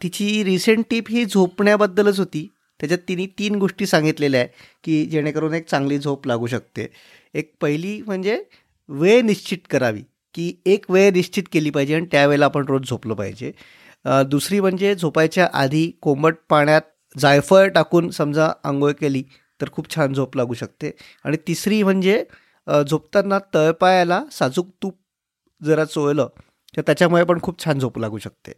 तिची 0.02 0.42
रिसेंट 0.44 0.84
टीप 0.90 1.10
ही 1.10 1.24
झोपण्याबद्दलच 1.24 2.18
होती. 2.18 2.46
त्याच्यात 2.80 2.98
तिने 3.08 3.26
तीन 3.38 3.54
गोष्टी 3.58 3.86
सांगितलेल्या 3.86 4.40
आहे 4.40 4.48
की 4.84 5.04
जेणेकरून 5.06 5.54
एक 5.54 5.68
चांगली 5.68 5.98
झोप 5.98 6.26
लागू 6.26 6.46
शकते. 6.46 6.86
एक 7.34 7.52
पहिली 7.60 8.00
म्हणजे 8.06 8.42
वेळ 8.88 9.20
निश्चित 9.22 9.58
करावी 9.70 10.02
की 10.34 10.52
एक 10.66 10.90
वेळ 10.90 11.10
निश्चित 11.12 11.44
केली 11.52 11.70
पाहिजे 11.70 11.94
आणि 11.94 12.06
त्यावेळेला 12.12 12.44
आपण 12.44 12.64
रोज 12.68 12.88
झोपलं 12.88 13.14
पाहिजे. 13.14 13.52
दुसरी 14.04 14.60
म्हणजे 14.60 14.94
झोपायच्या 14.94 15.48
आधी 15.52 15.90
कोंबट 16.02 16.34
पाण्यात 16.48 16.82
जायफळ 17.16 17.68
टाकून 17.68 18.10
समजा 18.10 18.50
आंघोळ 18.64 18.92
केली 18.92 19.22
तर 19.60 19.68
खूप 19.72 19.94
छान 19.94 20.12
झोप 20.14 20.36
लागू 20.36 20.54
शकते. 20.54 20.90
आणि 21.24 21.36
तिसरी 21.48 21.82
म्हणजे 21.82 22.22
झोपताना 22.66 23.38
तळपायाला 23.54 24.22
साजूक 24.32 24.68
तूप 24.82 24.96
जरा 25.60 25.84
चोळलं 25.84 26.28
तर 26.76 26.82
त्याच्यामुळे 26.86 27.24
पण 27.24 27.38
खूप 27.42 27.64
छान 27.64 27.78
झोप 27.78 27.98
लागू 27.98 28.18
शकते. 28.18 28.52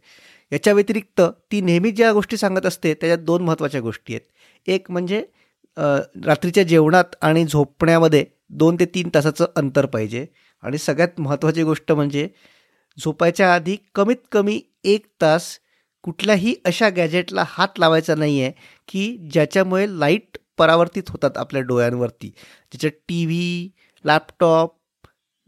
याच्या 0.51 0.73
व्यतिरिक्त 0.73 1.21
ती 1.51 1.61
नेहमी 1.61 1.91
ज्या 1.91 2.11
गोष्टी 2.13 2.37
सांगत 2.37 2.65
असते 2.65 2.93
त्याच्यात 2.93 3.23
दोन 3.25 3.41
महत्त्वाच्या 3.43 3.81
गोष्टी 3.81 4.13
आहेत. 4.13 4.21
एक 4.67 4.91
म्हणजे 4.91 5.23
रात्रीच्या 6.25 6.63
जेवणात 6.63 7.15
आणि 7.21 7.45
झोपण्यामध्ये 7.45 8.25
दोन 8.51 8.75
ते 8.79 8.85
तीन 8.85 9.09
तासाचं 9.13 9.45
अंतर 9.55 9.85
पाहिजे. 9.85 10.25
आणि 10.63 10.77
सगळ्यात 10.77 11.19
महत्त्वाची 11.19 11.63
गोष्ट 11.63 11.91
म्हणजे 11.91 12.27
झोपायच्या 12.97 13.53
आधी 13.53 13.75
कमीत 13.95 14.17
कमी 14.31 14.59
एक 14.83 15.05
तास 15.21 15.57
कुठल्याही 16.03 16.55
अशा 16.65 16.89
गॅजेटला 16.89 17.43
हात 17.47 17.79
लावायचा 17.79 18.15
नाही 18.15 18.41
आहे 18.41 18.51
की 18.89 19.17
ज्याच्यामुळे 19.31 19.85
लाइट 19.99 20.37
परावर्तित 20.57 21.09
होतात 21.09 21.37
आपल्या 21.37 21.61
डोळ्यांवरती. 21.61 22.27
ज्याच्यात 22.27 22.91
T 23.09 23.25
V 23.25 23.69
laptop 24.05 24.75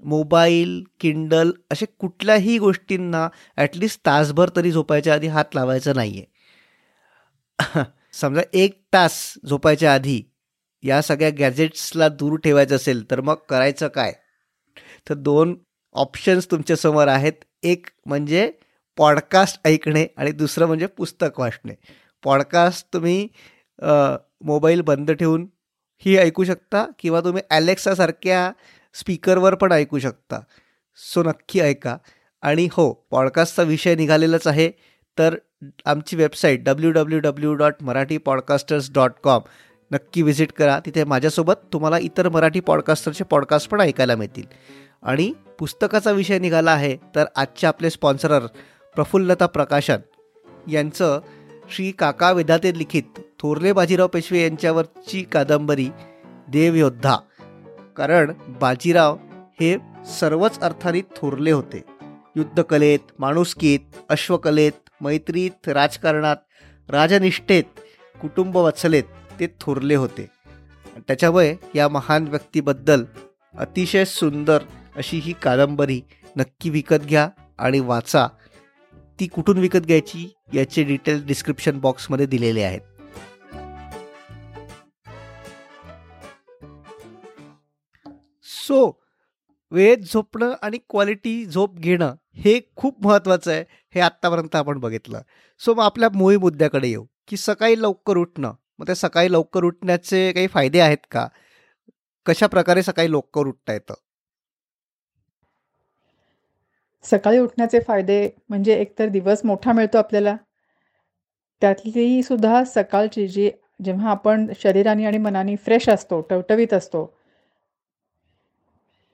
mobile 0.03 0.83
Kindle 0.99 1.51
असे 1.71 1.85
कुठल्याही 1.99 2.57
गोष्टींना 2.59 3.27
ॲटलिस्ट 3.57 3.99
तासभर 4.05 4.49
तरी 4.55 4.71
झोपायच्या 4.71 5.13
आधी 5.13 5.27
हात 5.27 5.55
लावायचा 5.55 5.93
नाही 5.95 6.17
आहे 6.19 7.83
समजा 8.13 8.41
एक 8.53 8.79
तास 8.93 9.13
झोपायच्या 9.47 9.93
आधी 9.93 10.21
या 10.83 11.01
सगळ्या 11.01 11.29
गॅजेट्सला 11.39 12.07
दूर 12.09 12.37
ठेवायचं 12.37 12.75
असेल 12.75 13.03
तर 13.11 13.21
मग 13.21 13.35
करायचं 13.49 13.87
काय? 13.87 14.13
तर 15.09 15.13
दोन 15.13 15.55
ऑप्शन्स 15.95 16.49
तुमच्यासमोर 16.51 17.07
आहेत. 17.07 17.33
एक 17.63 17.87
म्हणजे 18.05 18.51
पॉडकास्ट 18.97 19.67
ऐकणे 19.67 20.05
आणि 20.17 20.31
दुसरं 20.31 20.65
म्हणजे 20.65 20.87
पुस्तक 20.87 21.39
वाचणे. 21.39 21.73
पॉडकास्ट 22.23 22.87
तुम्ही 22.93 23.27
मोबाईल 24.41 24.81
बंद 24.81 25.11
ठेवून 25.11 25.47
ही 26.05 26.17
ऐकू 26.17 26.43
शकता 26.43 26.85
किंवा 26.99 27.21
तुम्ही 27.21 27.43
ॲलेक्सासारख्या 27.49 28.51
स्पीकरवर 28.93 29.55
पण 29.55 29.71
ऐकू 29.71 29.99
शकता. 29.99 30.39
सो 30.97 31.23
नक्की 31.23 31.59
ऐका. 31.59 31.97
आणि 32.41 32.67
हो 32.71 32.91
पॉडकास्टचा 33.11 33.63
विषय 33.63 33.95
निघालेलाच 33.95 34.47
आहे. 34.47 34.69
तर 35.17 35.35
आमची 35.85 36.15
website 36.15 36.63
W 36.63 36.91
W 36.91 37.19
W 37.19 37.53
dot 37.53 37.75
Marathi 37.81 38.17
podcasters 38.17 38.91
dot 38.93 39.11
com 39.23 39.41
नक्की 39.91 40.21
व्हिजिट 40.21 40.51
करा. 40.51 40.79
तिथे 40.85 41.03
माझ्यासोबत 41.03 41.53
तुम्हाला 41.73 41.97
इतर 41.97 42.29
मराठी 42.29 42.59
पॉडकास्टरचे 42.59 43.23
पॉडकास्ट 43.23 43.69
पण 43.69 43.81
ऐकायला 43.81 44.15
मिळतील. 44.15 44.45
आणि 45.03 45.31
पुस्तकाचा 45.59 46.11
विषय 46.11 46.39
निघाला 46.39 46.71
आहे 46.71 46.95
तर 47.15 47.25
आजचे 47.35 47.67
आपले 47.67 47.89
स्पॉन्सरर 47.89 48.45
प्रफुल्लता 48.95 49.45
प्रकाशन 49.45 49.97
यांचं 50.67 51.19
श्री 51.69 51.91
काका 51.91 52.31
वेदाते 52.31 52.77
लिखित 52.77 53.03
थोरले 53.39 53.73
बाजीराव 53.73 54.07
पेशवे 54.07 54.43
यांच्यावरची 54.43 55.23
कादंबरी 55.23 55.89
देवयोद्धा. 56.47 57.17
कारण 57.97 58.33
बाजीराव 58.47 59.17
हे 59.59 59.77
सर्वच 60.19 60.59
अर्थाने 60.59 61.01
थोरले 61.01 61.51
होते. 61.51 61.83
युद्धकलेत 62.35 62.99
माणुसकीत 63.19 63.79
अश्वकलेत 64.09 64.71
मैत्रीत 65.01 65.69
राजकारणात 65.69 66.35
राजनिष्ठेत 66.89 67.63
कुटुंब 68.21 68.57
वत्सलेत 68.57 69.03
ते 69.39 69.47
थोरले 69.61 69.95
होते. 69.95 70.29
त्याच्यामुळे 71.07 71.55
या 71.75 71.87
महान 71.87 72.27
व्यक्तीबद्दल 72.27 73.03
अतिशय 73.57 74.05
सुंदर 74.05 74.59
अशी 74.95 75.17
ही 75.17 75.33
कादंबरी 75.33 76.01
नक्की 76.37 76.69
विकत 76.69 76.95
घ्या 76.95 77.29
आणि 77.57 77.79
वाचा. 77.79 78.27
ती 79.19 79.27
कुठून 79.27 79.57
विकत 79.57 79.79
घ्यायची 79.79 80.33
याचे 80.53 80.83
डिटेल 80.83 81.25
डिस्क्रिप्शन 81.25 81.79
बॉक्समध्ये 81.79 82.25
दिलेले 82.25 82.63
आहेत. 82.63 82.81
सो 88.43 89.01
वेळेत 89.71 89.97
झोपणं 89.97 90.53
आणि 90.61 90.77
क्वालिटी 90.89 91.45
झोप 91.45 91.75
घेणं 91.75 92.15
हे 92.35 92.59
खूप 92.75 93.05
महत्त्वाचं 93.05 93.51
आहे 93.51 93.63
हे 93.95 93.99
आत्तापर्यंत 93.99 94.55
आपण 94.55 94.79
बघितलं. 94.79 95.21
सो 95.59 95.73
मग 95.73 95.83
आपल्या 95.83 96.09
मूळ 96.13 96.35
मुद्द्याकडे 96.35 96.87
येऊ 96.87 97.05
की 97.27 97.37
सकाळी 97.37 97.81
लवकर 97.81 98.17
उठणं 98.17 98.53
मग 98.79 98.85
त्या 98.85 98.95
सकाळी 98.95 99.31
लवकर 99.31 99.63
उठण्याचे 99.63 100.31
काही 100.31 100.47
फायदे 100.47 100.79
आहेत 100.79 101.05
का? 101.11 101.27
कशा 102.25 102.47
प्रकारे 102.47 102.83
सकाळी 102.83 103.11
लवकर 103.11 103.47
उठता 103.47 103.73
येतं? 103.73 103.93
सकाळी 107.05 107.39
उठण्याचे 107.39 107.79
फायदे 107.79 108.27
म्हणजे 108.49 108.73
एकतर 108.75 109.07
दिवस 109.09 109.41
मोठा 109.45 109.73
मिळतो 109.73 109.97
आपल्याला. 109.97 110.35
त्यातली 111.61 112.21
सुद्धा 112.23 112.63
सकाळची 112.65 113.27
जी 113.27 113.49
जेव्हा 113.83 114.09
आपण 114.11 114.45
शरीराने 114.59 115.05
आणि 115.05 115.17
मनाने 115.17 115.55
फ्रेश 115.55 115.89
असतो 115.89 116.19
टवटवीत 116.29 116.73
असतो 116.73 117.05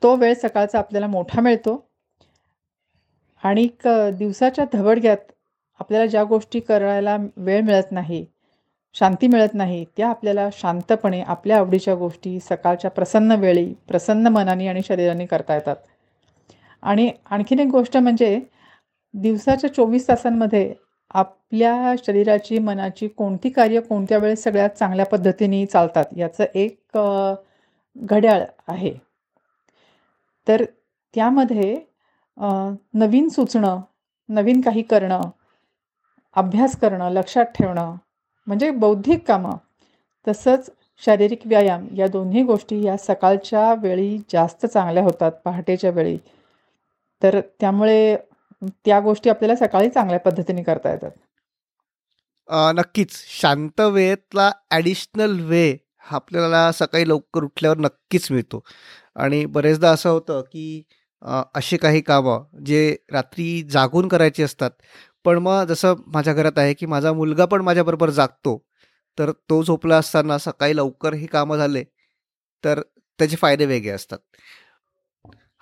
तो 0.01 0.15
वेळ 0.15 0.33
सकाळचा 0.33 0.79
आपल्याला 0.79 1.07
मोठा 1.07 1.41
मिळतो. 1.41 1.75
आणि 3.43 3.67
क 3.83 3.87
दिवसाच्या 4.17 4.65
धबडग्यात 4.73 5.31
आपल्याला 5.79 6.05
ज्या 6.05 6.23
गोष्टी 6.23 6.59
करायला 6.59 7.15
वेळ 7.37 7.61
मिळत 7.61 7.91
नाही 7.91 8.25
शांती 8.95 9.27
मिळत 9.27 9.53
नाही 9.53 9.83
त्या 9.97 10.07
आपल्याला 10.09 10.47
शांतपणे 10.53 11.21
आपल्या 11.23 11.57
आवडीच्या 11.57 11.95
गोष्टी 11.95 12.39
सकाळच्या 12.39 12.91
प्रसन्न 12.91 13.35
वेळी 13.39 13.73
प्रसन्न 13.87 14.27
मनाने 14.27 14.67
आणि 14.67 14.81
शरीराने 14.83 15.25
करता 15.25 15.55
येतात. 15.55 15.75
आणि 16.83 17.11
आणखीन 17.25 17.59
एक 17.59 17.67
गोष्ट 17.67 17.97
म्हणजे 17.97 18.39
दिवसाच्या 19.13 19.73
चोवीस 19.73 20.07
तासांमध्ये 20.07 20.73
आपल्या 21.11 21.93
शरीराची 22.05 22.59
मनाची 22.59 23.07
कोणती 23.07 23.49
कार्य 23.49 23.79
कोणत्या 23.81 24.17
वेळेस 24.17 24.43
सगळ्यात 24.43 24.69
चांगल्या 24.69 25.05
पद्धतीने 25.05 25.65
चालतात 25.65 26.05
याचं 26.17 26.43
एक 26.55 26.97
घड्याळ 27.95 28.43
आहे. 28.67 28.93
तर 30.47 30.63
त्यामध्ये 31.13 31.75
नवीन 32.93 33.27
सुचणं 33.29 33.79
नवीन 34.29 34.61
काही 34.61 34.81
करणं 34.81 35.21
अभ्यास 36.35 36.75
करणं 36.77 37.09
लक्षात 37.09 37.45
ठेवणं 37.55 37.95
म्हणजे 38.47 38.69
बौद्धिक 38.71 39.27
कामं 39.27 39.57
तसंच 40.27 40.69
शारीरिक 41.03 41.45
व्यायाम 41.45 41.87
या 41.97 42.07
दोन्ही 42.07 42.43
गोष्टी 42.43 42.81
या 42.83 42.97
सकाळच्या 42.97 43.73
वेळी 43.73 44.17
जास्त 44.29 44.65
चांगल्या 44.65 45.03
होतात 45.03 45.31
पहाटेच्या 45.45 45.91
वेळी. 45.91 46.17
तर 47.21 47.39
त्यामुळे 47.59 48.15
त्या 48.85 48.99
गोष्टी 48.99 49.29
आपल्याला 49.29 49.55
सकाळी 49.57 49.89
चांगल्या 49.89 50.19
पद्धतीने 50.19 50.63
करता 50.63 50.91
येतात. 50.91 51.11
नक्कीच. 52.75 53.11
शांत 53.41 53.81
वेळेतला 53.81 54.49
ॲडिशनल 54.71 55.39
वे 55.45 55.65
आपल्याला 56.11 56.71
सकाळी 56.71 57.07
लवकर 57.09 57.43
उठल्यावर 57.43 57.77
नक्कीच 57.77 58.27
मिळतो. 58.31 58.63
आणि 59.15 59.45
बरेचदा 59.47 59.89
असं 59.91 60.09
होतं 60.09 60.41
की 60.51 60.83
असे 61.55 61.77
काही 61.77 62.01
कामं 62.01 62.43
जे 62.65 62.95
रात्री 63.11 63.61
जागून 63.71 64.07
करायची 64.07 64.43
असतात 64.43 64.71
पण 65.25 65.37
मग 65.37 65.63
जसं 65.69 65.95
माझ्या 66.07 66.33
घरात 66.33 66.57
आहे 66.57 66.73
की 66.73 66.85
माझा 66.85 67.11
मुलगा 67.13 67.45
पण 67.45 67.61
माझ्याबरोबर 67.61 68.09
जागतो 68.11 68.57
तर 69.17 69.31
तो 69.49 69.61
झोपला 69.63 69.97
असताना 69.97 70.37
सकाळी 70.37 70.75
लवकर 70.77 71.13
ही 71.13 71.25
कामं 71.27 71.57
झाले 71.57 71.83
तर 72.63 72.81
त्याचे 73.19 73.35
फायदे 73.37 73.65
वेगळे 73.65 73.91
असतात. 73.91 74.19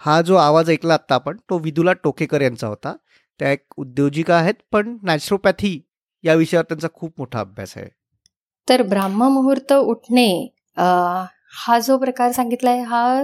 हा 0.01 0.21
जो 0.21 0.35
आवाज 0.35 0.69
ऐकला 0.69 0.93
आत्ता 0.93 1.15
आपण 1.15 1.37
तो 1.49 1.57
विदुला 1.59 1.93
टोकेकर 2.03 2.41
यांचा 2.41 2.67
होता. 2.67 2.93
त्या 3.39 3.51
एक 3.51 3.63
उद्योजिका 3.77 4.35
आहेत 4.37 4.53
पण 4.71 4.97
नॅचरोपॅथी 5.03 5.79
या 6.23 6.33
विषयावर 6.35 6.65
त्यांचा 6.69 6.87
खूप 6.93 7.13
मोठा 7.17 7.39
अभ्यास 7.39 7.73
आहे. 7.77 7.87
तर 8.67 8.81
ब्राह्म 8.87 9.27
मुहूर्त 9.33 9.73
उठणे 9.73 10.29
हा 11.57 11.77
जो 11.79 11.97
प्रकार 11.97 12.31
सांगितला 12.31 12.69
आहे 12.71 12.81
हा 12.81 13.23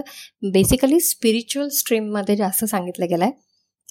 बेसिकली 0.54 1.00
स्पिरिच्युअल 1.00 1.68
स्ट्रीममध्ये 1.70 2.36
जास्त 2.36 2.66
सांगितलं 2.66 3.06
गेलं 3.10 3.26
आहे 3.26 3.44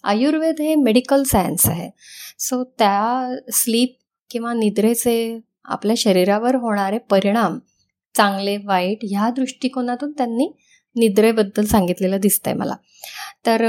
आयुर्वेद 0.04 0.60
हे 0.60 0.74
मेडिकल 0.74 1.22
सायन्स 1.22 1.66
आहे. 1.68 1.90
सो 2.38 2.62
त्या 2.78 3.36
स्लीप 3.54 3.96
किंवा 4.30 4.52
निद्रेचे 4.54 5.38
आपल्या 5.64 5.94
शरीरावर 5.98 6.54
होणारे 6.54 6.98
परिणाम 7.10 7.58
चांगले 8.14 8.56
वाईट 8.64 8.98
ह्या 9.02 9.30
दृष्टिकोनातून 9.36 10.12
त्यांनी 10.12 10.48
निद्रेबद्दल 10.96 11.64
सांगितलेलं 11.66 12.20
दिसतंय 12.20 12.54
मला. 12.54 12.74
तर 13.46 13.64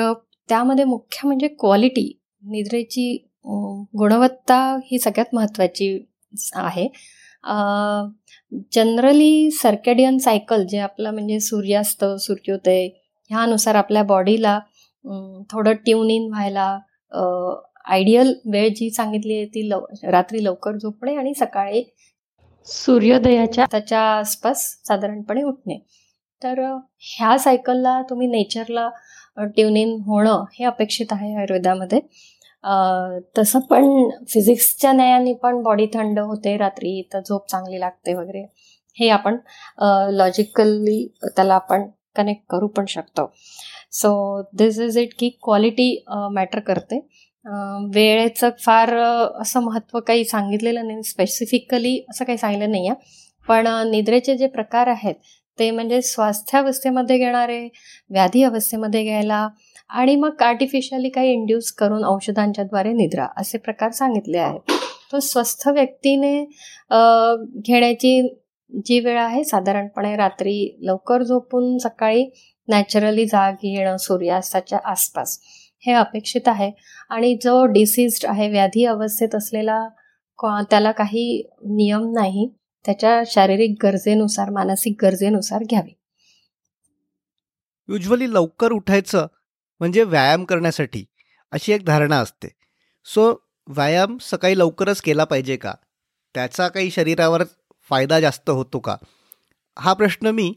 त्यामध्ये 0.49 0.85
मुख्य 0.85 1.27
म्हणजे 1.27 1.47
क्वालिटी 1.59 2.11
निद्रेची 2.43 3.15
गुणवत्ता 3.99 4.57
ही 4.85 4.99
सगळ्यात 4.99 5.35
महत्त्वाची 5.35 5.97
आहे. 6.55 6.87
जनरली 8.73 9.49
सर्केडियन 9.51 10.17
सायकल 10.17 10.65
जे 10.69 10.77
आपलं 10.79 11.11
म्हणजे 11.11 11.39
सूर्यास्त 11.39 12.05
सूर्योदय 12.19 12.87
ह्यानुसार 13.31 13.75
आपल्या 13.75 14.03
बॉडीला 14.03 14.59
थोडं 15.51 15.73
ट्यून 15.85 16.09
इन 16.09 16.27
व्हायला 16.29 16.67
आयडियल 17.85 18.33
वेळ 18.53 18.69
जी 18.75 18.89
सांगितली 18.91 19.35
आहे 19.37 19.45
ती 19.45 19.67
लव 19.69 19.85
रात्री 20.11 20.43
लवकर 20.43 20.77
झोपणे 20.77 21.15
आणि 21.15 21.33
सकाळी 21.39 21.83
सूर्योदयाच्या 22.67 23.65
त्याच्या 23.71 23.99
आसपास 24.11 24.63
साधारणपणे 24.87 25.43
उठणे. 25.43 25.77
तर 26.45 26.61
ह्या 27.09 27.37
सायकलला 27.39 28.01
तुम्ही 28.09 28.27
नेचरला 28.27 28.89
ट्यून 29.55 29.77
इन 29.77 29.97
होणं 30.05 30.43
हे 30.53 30.65
अपेक्षित 30.65 31.13
आहे 31.13 31.33
आयुर्वेदामध्ये. 31.35 31.99
तसं 33.37 33.59
पण 33.69 33.85
फिजिक्सच्या 34.29 34.91
न्यायाने 34.93 35.33
पण 35.43 35.61
बॉडी 35.63 35.85
थंड 35.93 36.19
होते 36.19 36.55
रात्री 36.57 37.01
तर 37.13 37.19
झोप 37.29 37.49
चांगली 37.51 37.79
लागते 37.79 38.13
वगैरे. 38.13 38.43
हे 38.97 39.09
आपण 39.09 39.37
लॉजिकली 40.17 41.05
त्याला 41.25 41.55
आपण 41.55 41.87
कनेक्ट 42.15 42.43
करू 42.49 42.67
पण 42.67 42.85
शकतो. 42.89 43.25
सो 43.91 44.41
दिस 44.57 44.79
इज 44.79 44.97
इट 44.97 45.13
की 45.19 45.29
क्वालिटी 45.43 45.95
मॅटर 46.33 46.59
करते. 46.67 46.99
वेळेचं 47.95 48.49
फार 48.59 48.93
असं 49.41 49.61
महत्त्व 49.63 49.99
काही 50.07 50.23
सांगितलेलं 50.25 50.87
नाही 50.87 51.03
स्पेसिफिकली 51.03 51.99
असं 52.09 52.25
काही 52.25 52.37
सांगितलं 52.37 52.71
नाही 52.71 52.87
आहे 52.89 53.23
पण 53.47 53.67
निद्रेचे 53.91 54.35
जे 54.37 54.47
प्रकार 54.47 54.87
आहेत 54.87 55.15
ते 55.59 55.69
म्हणजे 55.71 56.01
स्वास्थ्यावस्थेमध्ये 56.01 57.17
घेणारे 57.17 57.59
व्याधी 58.09 58.43
अवस्थेमध्ये 58.43 59.03
घ्यायला 59.03 59.47
आणि 59.89 60.15
मग 60.15 60.41
आर्टिफिशियली 60.43 61.09
काही 61.09 61.31
इंड्यूस 61.33 61.71
करून 61.79 62.03
औषधांच्याद्वारे 62.05 62.91
निद्रा 62.93 63.27
असे 63.37 63.57
प्रकार 63.57 63.91
सांगितले 63.91 64.37
आहेत. 64.37 64.71
तो 65.11 65.19
स्वस्थ 65.19 65.67
व्यक्तीने 65.67 66.39
घेण्याची 67.65 68.21
जी 68.85 68.99
वेळ 68.99 69.17
आहे 69.19 69.43
साधारणपणे 69.43 70.15
रात्री 70.17 70.55
लवकर 70.87 71.23
झोपून 71.23 71.77
सकाळी 71.77 72.25
नॅचरली 72.67 73.25
जाग 73.25 73.65
येणं 73.65 73.97
सूर्यास्ताच्या 73.97 74.79
आसपास 74.91 75.37
हे 75.83 75.93
अपेक्षित 75.93 76.47
आहे. 76.47 76.71
आणि 77.09 77.33
जो 77.43 77.65
डिसीज्ड 77.73 78.25
आहे 78.29 78.49
व्याधी 78.51 78.85
अवस्थेत 78.85 79.35
असलेला 79.35 79.79
त्याला 80.69 80.91
काही 80.91 81.41
नियम 81.75 82.11
नाही. 82.13 82.47
त्याच्या 82.85 83.23
शारीरिक 83.27 83.75
गरजेनुसार 83.83 84.49
मानसिक 84.49 84.95
गरजेनुसार 85.01 85.63
घ्यावे. 85.69 85.95
युजली 87.89 88.33
लवकर 88.33 88.71
उठायचं 88.71 89.27
म्हणजे 89.79 90.03
व्यायाम 90.03 90.45
करण्यासाठी 90.45 91.05
अशी 91.51 91.71
एक 91.71 91.85
धारणा 91.85 92.19
असते. 92.19 92.47
सो 93.05 93.45
व्यायाम 93.67 94.17
सकाळी 94.21 94.59
लवकरच 94.59 95.01
केला 95.01 95.23
पाहिजे 95.23 95.57
का? 95.57 95.73
त्याचा 96.33 96.67
काही 96.67 96.91
शरीरावर 96.91 97.43
फायदा 97.89 98.19
जास्त 98.19 98.49
होतो 98.49 98.79
का? 98.79 98.95
हा 99.79 99.93
प्रश्न 99.93 100.27
मी 100.27 100.53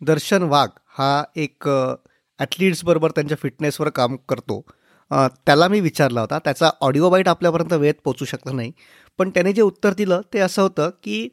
दर्शन 0.00 0.42
वाघ 0.42 0.68
हा 0.98 1.24
एक 1.36 1.68
ॲथलीट्सबरोबर 2.38 3.10
त्यांच्या 3.10 3.36
फिटनेसवर 3.42 3.88
काम 3.88 4.16
करतो. 4.16 4.64
त्याला 5.10 5.68
मी 5.68 5.80
विचारला 5.80 6.20
होता. 6.20 6.38
त्याचा 6.38 6.70
ऑडिओ 6.80 7.10
बाईट 7.10 7.28
आपल्यापर्यंत 7.28 7.72
वेळेत 7.72 7.94
पोचू 8.04 8.24
शकला 8.24 8.52
नाही. 8.52 8.72
पण 9.18 9.30
त्याने 9.30 9.52
जे 9.52 9.62
उत्तर 9.62 9.92
दिलं 9.92 10.20
ते 10.34 10.38
असं 10.38 10.62
होतं 10.62 10.90
की 11.02 11.28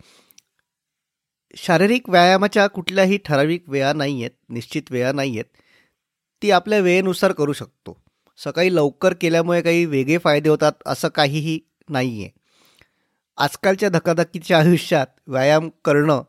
शारीरिक 1.58 2.10
व्यायामाच्या 2.10 2.68
कुठल्याही 2.68 3.18
ठराविक 3.26 3.70
वेळा 3.70 3.94
नाही 3.94 4.22
आहेत 4.22 4.32
निश्चित 4.50 4.92
वेळा 4.92 5.12
नाही 5.12 5.32
आहेत 5.32 5.46
ती 6.42 6.52
आपल्या 6.52 6.80
वेळेनुसार 6.80 7.32
करू 7.32 7.54
शकतो. 7.54 7.98
सकाळी 8.40 8.76
लवकर 8.76 9.14
केल्यामुळे 9.22 9.62
काही 9.62 9.86
वेगळे 9.86 10.18
फायदे 10.18 10.50
होतात 10.50 10.72
असं 10.86 11.08
काहीही 11.08 11.60
नाही 11.90 12.22
आहे 12.24 12.30
आजकालच्या 13.38 13.90
धकाधकीच्या 13.90 14.60
आयुष्यात 14.60 15.08
व्यायाम 15.28 15.70
करणं 15.86 16.22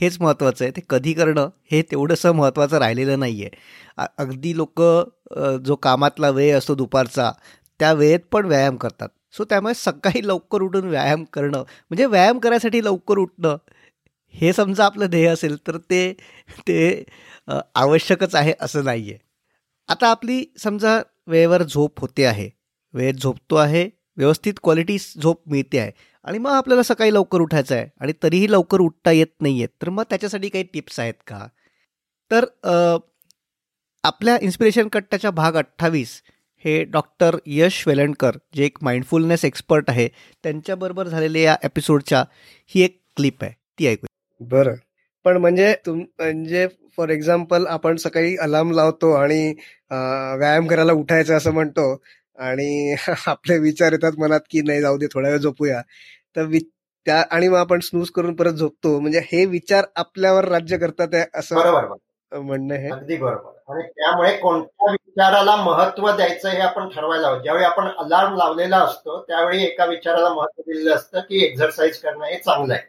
हेच 0.00 0.16
महत्त्वाचं 0.20 0.64
आहे. 0.64 0.72
ते 0.76 0.80
कधी 0.90 1.12
करणं 1.14 1.48
हे 1.70 1.82
तेवढंसं 1.90 2.32
महत्त्वाचं 2.36 2.78
राहिलेलं 2.78 3.18
नाही 3.20 3.44
आहे 3.44 4.04
अगदी 4.18 4.56
लोक 4.56 4.82
जो 5.66 5.76
कामातला 5.82 6.30
वेळ 6.30 6.56
असतो 6.58 6.74
दुपारचा 6.74 7.30
त्या 7.80 7.92
वेळेत 7.92 8.20
पण 8.32 8.46
व्यायाम 8.46 8.76
करतात. 8.76 9.08
सो 9.36 9.44
त्यामुळे 9.44 9.74
सकाळी 9.76 10.26
लवकर 10.26 10.62
उठून 10.62 10.88
व्यायाम 10.90 11.24
करणं 11.32 11.58
म्हणजे 11.58 12.06
व्यायाम 12.06 12.38
करायसाठी 12.38 12.84
लवकर 12.84 13.18
उठणं 13.18 13.56
हे 14.34 14.52
समजा 14.52 14.84
आपलं 14.84 15.06
ध्येय 15.10 15.26
असेल 15.28 15.56
तर 15.66 15.76
ते 15.90 16.12
ते 16.68 17.04
आवश्यकच 17.74 18.34
आहे 18.34 18.52
असं 18.60 18.84
नाही 18.84 19.10
आहे 19.10 19.18
आता 19.88 20.08
आपली 20.10 20.44
समजा 20.62 20.98
वेळेवर 21.26 21.62
झोप 21.62 22.00
होते 22.00 22.24
आहे. 22.24 22.48
वेळेत 22.94 23.14
झोपतो 23.14 23.56
आहे. 23.56 23.88
व्यवस्थित 24.16 24.54
क्वालिटी 24.62 24.96
झोप 25.22 25.40
मिळते 25.50 25.78
आहे. 25.78 25.90
आणि 26.24 26.38
मग 26.38 26.50
आपल्याला 26.50 26.82
सकाळी 26.82 27.12
लवकर 27.14 27.40
उठायचं 27.40 27.74
आहे. 27.74 27.86
आणि 28.00 28.12
तरीही 28.22 28.50
लवकर 28.52 28.80
उठता 28.80 29.12
येत 29.12 29.40
नाही 29.40 29.58
आहेत 29.58 29.68
तर 29.82 29.88
मग 29.90 30.02
त्याच्यासाठी 30.10 30.48
काही 30.48 30.64
टिप्स 30.64 30.98
आहेत 31.00 31.14
का? 31.26 31.46
तर 32.30 32.44
आपल्या 34.04 34.36
इन्स्पिरेशन 34.42 34.88
कट्ट्याच्या 34.88 35.30
भाग 35.30 35.56
अठ्ठावीस 35.56 36.08
हे 36.64 36.82
डॉक्टर 36.84 37.36
यश 37.46 37.82
वेलणकर 37.88 38.36
जे 38.56 38.64
एक 38.64 38.78
माइंडफुलनेस 38.82 39.44
एक्सपर्ट 39.44 39.90
आहे 39.90 40.08
त्यांच्याबरोबर 40.42 41.08
झालेल्या 41.08 41.42
या 41.42 41.56
एपिसोडच्या 41.64 42.24
ही 42.70 42.82
एक 42.84 43.00
क्लिप 43.16 43.42
आहे. 43.42 43.52
ती 43.78 43.86
ऐकू 43.86 44.06
बरं. 44.40 44.74
पण 45.24 45.36
म्हणजे 45.36 45.74
तुम 45.86 45.98
म्हणजे 45.98 46.66
फॉर 46.96 47.08
एक्झाम्पल 47.08 47.66
आपण 47.66 47.96
सकाळी 47.96 48.36
अलार्म 48.36 48.70
लावतो 48.72 49.12
आणि 49.12 49.54
व्यायाम 49.90 50.66
करायला 50.66 50.92
उठायचं 50.92 51.36
असं 51.36 51.52
म्हणतो. 51.52 51.94
आणि 52.38 52.94
आपले 53.26 53.58
विचार 53.58 53.92
येतात 53.92 54.12
मनात 54.18 54.40
की 54.50 54.60
नाही 54.62 54.80
जाऊ 54.80 54.98
दे 54.98 55.06
थोडा 55.06 55.28
वेळ 55.28 55.38
झोपूया. 55.38 55.80
तर 56.36 56.46
त्या 57.06 57.24
आणि 57.30 57.48
मग 57.48 57.56
आपण 57.56 57.80
स्नूज 57.80 58.10
करून 58.10 58.34
परत 58.34 58.52
झोपतो. 58.52 59.00
म्हणजे 59.00 59.20
हे 59.32 59.44
विचार 59.44 59.84
आपल्यावर 59.96 60.44
राज्य 60.44 60.78
करतात 60.78 61.14
असं 61.34 61.56
बरोबर 61.56 62.38
म्हणणं 62.38 62.74
हे 62.74 62.88
अगदी 62.90 63.16
बरोबर. 63.16 63.72
आणि 63.72 63.82
त्यामुळे 63.88 64.36
कोणत्या 64.36 64.92
विचाराला 64.92 65.56
महत्त्व 65.56 66.10
द्यायचं 66.16 66.48
हे 66.48 66.60
आपण 66.60 66.88
ठरवायला 66.88 67.28
हवं. 67.28 67.42
ज्यावेळी 67.42 67.64
आपण 67.64 67.88
अलार्म 67.98 68.36
लावलेला 68.36 68.78
असतो 68.78 69.22
त्यावेळी 69.22 69.64
एका 69.64 69.84
विचाराला 69.84 70.28
महत्त्व 70.28 70.62
दिलेलं 70.62 70.94
असतं 70.94 71.20
की 71.20 71.44
एक्झरसाईज 71.44 71.98
करणं 71.98 72.24
हे 72.24 72.38
चांगलं 72.38 72.74
आहे. 72.74 72.82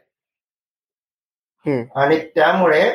आणि 1.96 2.18
त्यामुळे 2.34 2.90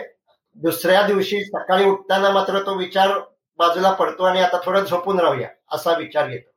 दुसऱ्या 0.57 1.01
दिवशी 1.07 1.43
सकाळी 1.45 1.85
उठताना 1.85 2.29
मात्र 2.31 2.59
तो 2.59 2.75
विचार 2.77 3.19
बाजूला 3.59 3.91
पडतो 3.91 4.23
आणि 4.23 4.39
आता 4.41 4.57
थोडं 4.65 4.83
झोपून 4.85 5.19
राहूया. 5.19 5.47
असा 5.71 5.97
विचार 5.97 6.27
घेतो 6.29 6.51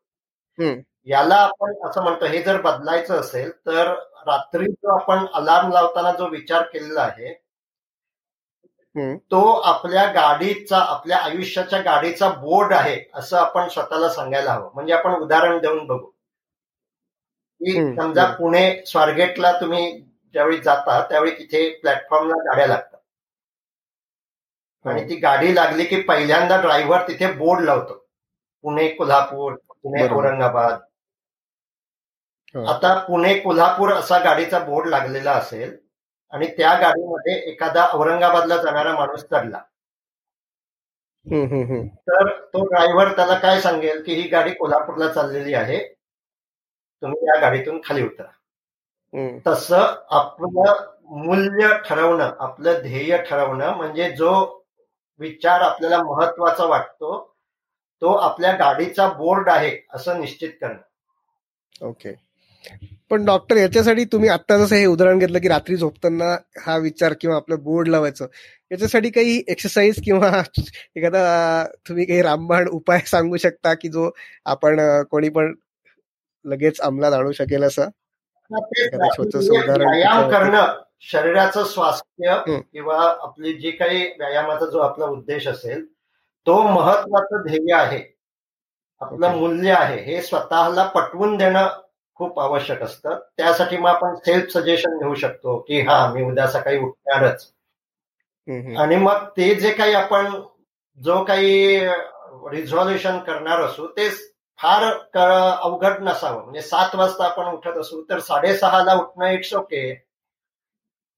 याला 1.06 1.34
आपण 1.34 1.74
असं 1.88 2.02
म्हणतो 2.02 2.26
हे 2.26 2.42
जर 2.42 2.60
बदलायचं 2.60 3.20
असेल 3.20 3.50
तर 3.66 3.92
रात्री 4.26 4.64
जो 4.66 4.94
आपण 4.98 5.26
अलार्म 5.34 5.72
लावताना 5.72 6.12
जो 6.12 6.28
विचार 6.28 6.62
केलेला 6.72 7.02
आहे 7.02 7.32
तो 9.30 9.40
आपल्या 9.60 10.04
गाडीचा 10.12 10.78
आपल्या 10.78 11.18
आयुष्याच्या 11.18 11.80
गाडीचा 11.82 12.28
बोर्ड 12.30 12.72
आहे 12.72 12.98
असं 13.14 13.36
आपण 13.38 13.68
स्वतःला 13.68 14.08
सांगायला 14.08 14.52
हवं. 14.52 14.70
म्हणजे 14.74 14.92
आपण 14.92 15.14
उदाहरण 15.14 15.58
देऊन 15.58 15.86
बघू. 15.86 16.06
की 17.60 17.72
समजा 17.96 18.24
पुणे 18.34 18.62
स्वारगेटला 18.86 19.52
तुम्ही 19.60 19.90
ज्यावेळी 20.34 20.56
जाता 20.58 21.00
त्यावेळी 21.10 21.32
तिथे 21.38 21.68
प्लॅटफॉर्मला 21.80 22.34
गाड्या 22.44 22.66
लागतात. 22.66 22.98
आणि 24.84 25.08
ती 25.08 25.16
गाडी 25.20 25.54
लागली 25.54 25.84
की 25.84 26.00
पहिल्यांदा 26.02 26.60
ड्रायव्हर 26.60 27.06
तिथे 27.08 27.32
बोर्ड 27.32 27.64
लावतो. 27.64 28.04
पुणे 28.64 28.88
कोल्हापूर 28.88 29.54
पुणे 29.82 30.08
औरंगाबाद. 30.08 30.78
आता 32.68 32.98
पुणे 33.06 33.38
कोल्हापूर 33.38 33.92
असा 33.92 34.18
गाडीचा 34.18 34.58
बोर्ड 34.58 34.88
लागलेला 34.88 35.32
असेल 35.32 35.76
आणि 36.32 36.46
त्या 36.56 36.74
गाडीमध्ये 36.80 37.34
एखादा 37.50 37.86
औरंगाबादला 37.94 38.56
जाणारा 38.62 38.92
माणूस 38.98 39.24
चढला. 39.24 39.62
तर 42.08 42.28
तो 42.52 42.64
ड्रायव्हर 42.68 43.12
त्याला 43.16 43.38
काय 43.38 43.60
सांगेल 43.60 44.02
की 44.02 44.14
ही 44.14 44.28
गाडी 44.28 44.52
कोल्हापूरला 44.54 45.08
चाललेली 45.12 45.54
आहे. 45.54 45.78
तुम्ही 47.02 47.26
या 47.28 47.38
गाडीतून 47.40 47.80
खाली 47.84 48.02
उतरा. 48.02 48.30
तसं 49.46 49.94
आपलं 50.10 50.84
मूल्य 51.24 51.68
ठरवणं 51.86 52.32
आपलं 52.38 52.80
ध्येय 52.82 53.16
ठरवणं 53.22 53.76
म्हणजे 53.76 54.10
जो 54.16 54.32
विचार 55.20 55.60
आपल्याला 55.60 56.02
महत्त्वाचा 56.02 56.64
वाटतो 56.64 57.12
तो 58.02 58.12
आपल्या 58.12 58.52
गाडीचा 58.52 59.08
बोर्ड 59.08 59.48
आहे 59.48 59.76
असं 59.94 60.20
निश्चित 60.20 60.50
करणं. 60.60 61.86
ओके 61.86 62.12
पण 63.10 63.24
डॉक्टर 63.24 63.56
याच्यासाठी 63.56 64.04
तुम्ही 64.04 64.28
आता 64.28 64.56
जसं 64.58 64.76
हे 64.76 64.86
उदाहरण 64.86 65.18
घेतलं 65.18 65.38
की 65.38 65.48
रात्री 65.48 65.76
झोपताना 65.76 66.24
हा 66.60 66.76
विचार 66.76 67.12
किंवा 67.20 67.36
आपलं 67.36 67.62
बोर्ड 67.62 67.88
लावायचं 67.88 68.26
याच्यासाठी 68.70 69.10
काही 69.10 69.42
एक्सरसाइज 69.48 70.00
किंवा 70.04 70.42
एखादा 70.96 71.64
तुम्ही 71.88 72.04
काही 72.04 72.22
रामबाण 72.22 72.68
उपाय 72.68 72.98
सांगू 73.06 73.36
शकता 73.36 73.74
की 73.74 73.88
जो 73.88 74.10
आपण 74.44 74.80
कोणी 75.10 75.28
पण 75.28 75.54
लगेच 76.44 76.80
अंमलात 76.80 77.12
आणू 77.12 77.32
शकेल 77.32 77.64
असं? 77.64 77.88
व्यायाम 78.50 80.30
करणं 80.30 80.74
शरीराचं 81.00 81.64
स्वास्थ्य 81.64 82.36
किंवा 82.72 82.98
आपली 83.22 83.52
जी 83.52 83.70
काही 83.70 84.06
व्यायामाचा 84.18 84.66
जो 84.66 84.78
आपला 84.78 85.04
उद्देश 85.04 85.46
असेल 85.48 85.84
तो 86.48 86.62
महत्वाचं 86.62 87.42
ध्येय 87.46 87.74
आहे. 87.74 88.00
आपलं 89.00 89.34
मूल्य 89.36 89.72
आहे. 89.72 90.00
हे 90.02 90.20
स्वतःला 90.22 90.86
पटवून 90.86 91.36
देणं 91.36 91.68
खूप 92.16 92.38
आवश्यक 92.40 92.82
असतं. 92.82 93.18
त्यासाठी 93.36 93.76
मग 93.76 93.88
आपण 93.88 94.14
सेल्फ 94.16 94.52
सजेशन 94.52 94.96
घेऊ 94.98 95.14
शकतो 95.14 95.58
की 95.58 95.80
हा 95.80 96.12
मी 96.12 96.22
उद्या 96.24 96.46
सकाळी 96.46 96.78
उठणारच. 96.78 97.46
आणि 98.78 98.96
मग 98.96 99.26
ते 99.36 99.54
जे 99.54 99.72
काही 99.72 99.94
आपण 99.94 100.30
जो 100.98 101.22
काही 101.24 101.78
रिझॉल्युशन 102.50 103.18
करणार 103.18 103.60
असू 103.60 103.86
ते 103.86 104.08
फार 104.58 104.82
अवघड 105.60 106.02
नसावं. 106.02 106.42
म्हणजे 106.42 106.62
सात 106.62 106.94
वाजता 106.94 107.24
आपण 107.24 107.44
उठत 107.44 107.78
असू 107.78 108.02
तर 108.10 108.18
साडेसहाला 108.20 108.94
उठणं 108.94 109.30
इट्स 109.30 109.54
ओके 109.54 110.07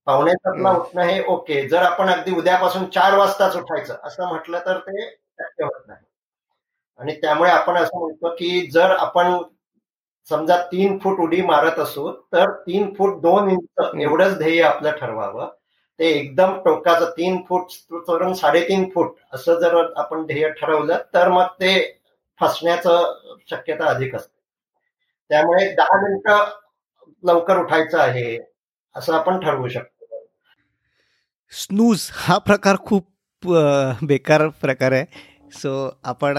पावणे 0.07 0.33
सातला 0.33 0.71
उठणं 0.73 1.03
हे 1.03 1.23
ओके. 1.29 1.67
जर 1.69 1.83
आपण 1.83 2.09
अगदी 2.09 2.33
उद्यापासून 2.33 2.85
चार 2.91 3.17
वाजताच 3.19 3.57
उठायचं 3.57 3.97
असं 4.05 4.29
म्हटलं 4.29 4.59
तर 4.67 4.79
ते 4.79 5.09
शक्य 5.11 5.65
होत 5.65 5.81
नाही. 5.89 6.05
आणि 7.01 7.15
त्यामुळे 7.23 7.51
आपण 7.51 7.77
असं 7.77 7.99
म्हणतो 7.99 8.35
की 8.37 8.67
जर 8.71 8.91
आपण 8.91 9.37
समजा 10.29 10.57
तीन 10.73 10.99
फूट 10.99 11.21
उडी 11.21 11.41
मारत 11.43 11.79
असू 11.79 12.11
तर 12.33 12.51
तीन 12.61 12.93
फूट 12.95 13.21
दोन 13.21 13.49
इंच 13.51 14.01
एवढंच 14.01 14.37
ध्येय 14.39 14.63
आपलं 14.63 14.91
ठरवावं. 14.91 15.49
ते 16.01 16.09
एकदम 16.11 16.53
टोकाचं 16.65 17.11
तीन 17.11 17.43
फूट 17.49 17.71
सोडून 17.71 18.33
साडेतीन 18.35 18.89
फूट 18.91 19.15
असं 19.33 19.59
जर 19.61 19.77
आपण 19.97 20.25
ध्येय 20.27 20.49
ठरवलं 20.51 20.99
तर 21.15 21.29
मग 21.29 21.47
ते 21.61 21.73
फसण्याचं 22.41 23.39
शक्यता 23.51 23.87
अधिक 23.87 24.15
असते. 24.15 24.39
त्यामुळे 25.31 25.69
दहा 25.75 26.01
मिनिटं 26.03 26.45
लवकर 27.25 27.59
उठायचं 27.59 27.99
आहे. 27.99 28.37
असं 28.96 29.12
आपण 29.14 29.38
ठरवू 29.40 29.68
शकतो. 29.68 29.96
स्नूज 31.53 32.09
हा 32.14 32.38
प्रकार 32.38 32.76
खूप 32.87 33.07
बेकार 34.05 34.46
प्रकार 34.62 34.92
आहे. 34.92 35.05
सो 35.53 35.70
आपण 36.05 36.38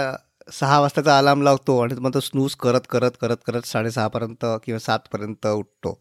सहा 0.53 0.79
वाजताचा 0.79 1.17
अलार्म 1.17 1.41
लावतो 1.43 1.77
आणि 1.79 1.95
मग 1.99 2.13
तो 2.13 2.19
स्नूज 2.19 2.55
करत 2.59 2.81
करत 2.89 3.11
करत 3.21 3.37
करत 3.47 3.65
साडेसहापर्यंत 3.67 4.45
किंवा 4.63 4.79
सातपर्यंत 4.79 5.47
उठतो. 5.47 5.97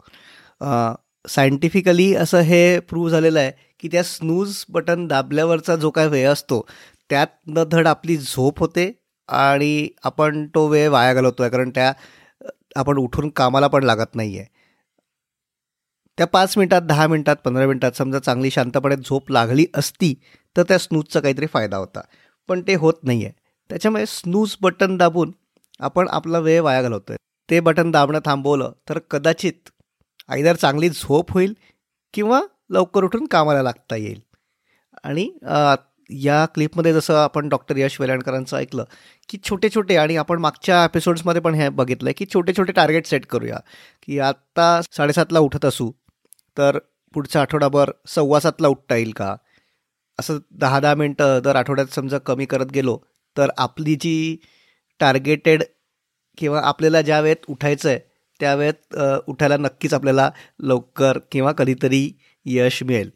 सायंटिफिकली 1.25 2.13
असं 2.15 2.39
हे 2.41 2.79
प्रूव्ह 2.89 3.09
झालेलं 3.11 3.39
आहे 3.39 3.51
की 3.79 3.87
त्या 3.91 4.03
स्नूज 4.03 4.63
बटन 4.69 5.05
दाबल्यावरचा 5.07 5.75
जो 5.75 5.89
काय 5.91 6.07
वेळ 6.07 6.27
असतो 6.31 6.65
त्यात 7.09 7.27
न 7.47 7.63
धड 7.71 7.87
आपली 7.87 8.17
झोप 8.17 8.59
होते 8.59 8.91
आणि 9.29 9.87
आपण 10.03 10.45
तो 10.55 10.67
वेळ 10.67 10.89
वाया 10.89 11.13
घालवतो 11.13 11.43
आहे 11.43 11.51
कारण 11.51 11.69
त्या 11.75 11.91
आपण 12.77 12.97
उठून 12.97 13.29
कामाला 13.35 13.67
पण 13.67 13.83
लागत 13.83 14.15
नाही 14.15 14.37
आहे 14.37 14.47
त्या 16.17 16.27
पाच 16.27 16.57
मिनटात 16.57 16.81
दहा 16.81 17.07
मिनटात 17.07 17.35
पंधरा 17.45 17.65
मिनटात 17.67 17.91
समजा 17.91 18.19
चांगली 18.19 18.51
शांतपणे 18.51 18.95
झोप 18.95 19.31
लागली 19.31 19.65
असती 19.75 20.13
तर 20.55 20.63
त्या 20.63 20.77
स्नूजचा 20.79 21.19
काहीतरी 21.19 21.45
फायदा 21.45 21.77
होता. 21.77 22.01
पण 22.49 22.61
ते 22.67 22.75
होत 22.75 22.93
नाही 23.03 23.23
आहे 23.25 23.33
त्याच्यामुळे 23.69 24.05
स्नूज 24.05 24.55
बटन 24.61 24.97
दाबून 24.97 25.31
आपण 25.79 26.07
आपला 26.11 26.39
वेळ 26.39 26.61
वाया 26.61 26.81
घालवतोय. 26.81 27.17
ते 27.49 27.59
बटन 27.59 27.91
दाबणं 27.91 28.19
थांबवलं 28.25 28.71
तर 28.89 28.99
कदाचित 29.11 29.69
आईदार 30.29 30.55
चांगली 30.55 30.89
झोप 30.89 31.31
होईल 31.31 31.53
किंवा 32.13 32.41
लवकर 32.69 33.03
उठून 33.03 33.25
कामाला 33.31 33.61
लागता 33.63 33.95
येईल. 33.95 34.19
आणि 35.03 35.29
या 36.09 36.45
क्लिपमध्ये 36.45 36.93
जसं 36.93 37.15
आपण 37.15 37.49
डॉक्टर 37.49 37.77
यश 37.77 37.99
वेलाणकरांचं 38.01 38.57
ऐकलं 38.57 38.83
की 39.29 39.37
छोटे 39.49 39.69
छोटे 39.75 39.95
आणि 39.97 40.15
आपण 40.17 40.39
मागच्या 40.39 40.83
एपिसोड्समध्ये 40.85 41.41
पण 41.41 41.55
हे 41.55 41.69
बघितलं 41.69 42.09
आहे 42.09 42.13
की 42.13 42.25
छोटे 42.33 42.53
छोटे 42.57 42.71
टार्गेट 42.71 43.07
सेट 43.07 43.25
करूया. 43.25 43.57
की 44.03 44.19
आत्ता 44.19 44.81
साडेसातला 44.91 45.39
उठत 45.39 45.65
असू 45.65 45.91
तर 46.57 46.77
पुढचा 47.13 47.41
आठवडाभर 47.41 47.91
सव्वा 48.07 48.39
सातला 48.39 48.67
उठता 48.67 48.95
येईल 48.95 49.11
का? 49.11 49.35
असं 50.19 50.37
दहा 50.51 50.79
दहा 50.79 50.95
मिनटं 50.95 51.39
दर 51.43 51.55
आठवड्यात 51.55 51.87
समजा 51.87 52.17
कमी 52.17 52.45
करत 52.45 52.65
गेलो 52.65 52.99
तर 53.37 53.49
आपली 53.57 53.95
जी 53.95 54.37
टार्गेटेड 54.99 55.63
किंवा 56.37 56.61
आपल्याला 56.63 57.01
ज्या 57.01 57.21
वेळेत 57.21 57.45
उठायचं 57.49 57.89
आहे 57.89 57.99
त्या 58.39 58.55
वेळेत 58.55 58.95
उठायला 59.27 59.57
नक्कीच 59.57 59.93
आपल्याला 59.93 60.31
लवकर 60.59 61.17
किंवा 61.31 61.51
कधीतरी 61.51 62.11
यश 62.45 62.83
मिळेल. 62.83 63.09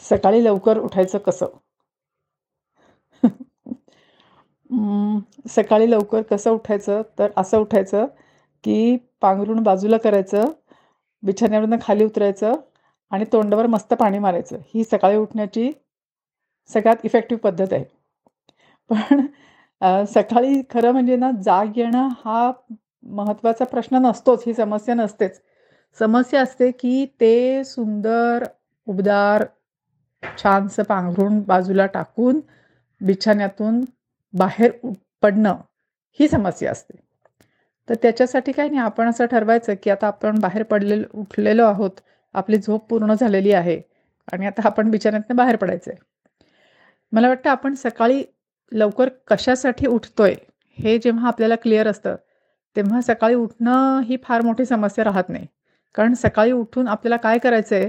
सकाळी 0.00 0.44
लवकर 0.44 0.78
उठायचं 0.78 1.18
कसं? 1.18 1.46
सकाळी 5.48 5.90
लवकर 5.90 6.22
कसं 6.22 6.50
उठायचं? 6.50 7.02
तर 7.18 7.28
असं 7.36 7.58
उठायचं 7.58 8.06
की 8.64 8.96
पांघरून 9.20 9.62
बाजूला 9.62 9.96
करायचं 9.98 10.50
बिछाण्यावरनं 11.22 11.76
खाली 11.82 12.04
उतरायचं 12.04 12.52
आणि 13.12 13.24
तोंडावर 13.32 13.66
मस्त 13.66 13.94
पाणी 13.94 14.18
मारायचं. 14.18 14.56
ही 14.74 14.84
सकाळी 14.84 15.16
उठण्याची 15.16 15.70
सगळ्यात 16.70 17.04
इफेक्टिव्ह 17.04 17.40
पद्धत 17.42 17.72
आहे. 17.72 17.84
पण 18.90 20.04
सकाळी 20.06 20.62
खरं 20.70 20.92
म्हणजे 20.92 21.16
ना 21.16 21.30
जाग 21.44 21.76
येणं 21.76 22.08
हा 22.24 22.50
महत्त्वाचा 23.06 23.64
प्रश्न 23.64 23.96
नसतोच 24.06 24.42
ही 24.46 24.54
समस्या 24.54 24.94
नसतेच. 24.94 25.40
समस्या 25.98 26.40
असते 26.42 26.70
की 26.70 27.04
ते 27.20 27.64
सुंदर 27.64 28.44
उबदार 28.86 29.44
छानसं 30.22 30.82
पांघरून 30.82 31.40
बाजूला 31.40 31.86
टाकून 31.86 32.40
बिछाण्यातून 33.00 33.80
बाहेर 34.34 34.70
पडणं 35.22 35.56
ही 36.20 36.28
समस्या 36.28 36.70
असते. 36.72 36.96
तर 37.88 37.94
त्याच्यासाठी 38.02 38.52
काय 38.52 38.68
नाही 38.68 38.80
आपण 38.80 39.08
असं 39.08 39.26
ठरवायचं 39.26 39.74
की 39.82 39.90
आता 39.90 40.06
आपण 40.06 40.38
बाहेर 40.40 40.62
पडलेलो 40.62 41.06
उठलेलो 41.20 41.64
आहोत. 41.64 41.90
आपली 42.34 42.56
झोप 42.56 42.88
पूर्ण 42.88 43.14
झालेली 43.14 43.52
आहे 43.52 43.80
आणि 44.32 44.46
आता 44.46 44.62
आपण 44.64 44.90
बिचाऱ्यातनं 44.90 45.36
बाहेर 45.36 45.56
पडायचं 45.56 45.90
आहे 45.90 46.00
मला 47.12 47.28
वाटतं 47.28 47.50
आपण 47.50 47.74
सकाळी 47.74 48.22
लवकर 48.72 49.08
कशासाठी 49.26 49.86
उठतोय 49.86 50.34
हे 50.78 50.98
जेव्हा 50.98 51.28
आपल्याला 51.28 51.54
क्लिअर 51.56 51.88
असतं 51.88 52.16
तेव्हा 52.76 53.00
सकाळी 53.00 53.34
उठणं 53.34 54.00
ही 54.06 54.16
फार 54.24 54.42
मोठी 54.42 54.64
समस्या 54.64 55.04
राहत 55.04 55.28
नाही. 55.28 55.46
कारण 55.94 56.14
सकाळी 56.14 56.52
उठून 56.52 56.88
आपल्याला 56.88 57.16
काय 57.16 57.38
करायचं 57.38 57.76
आहे 57.76 57.88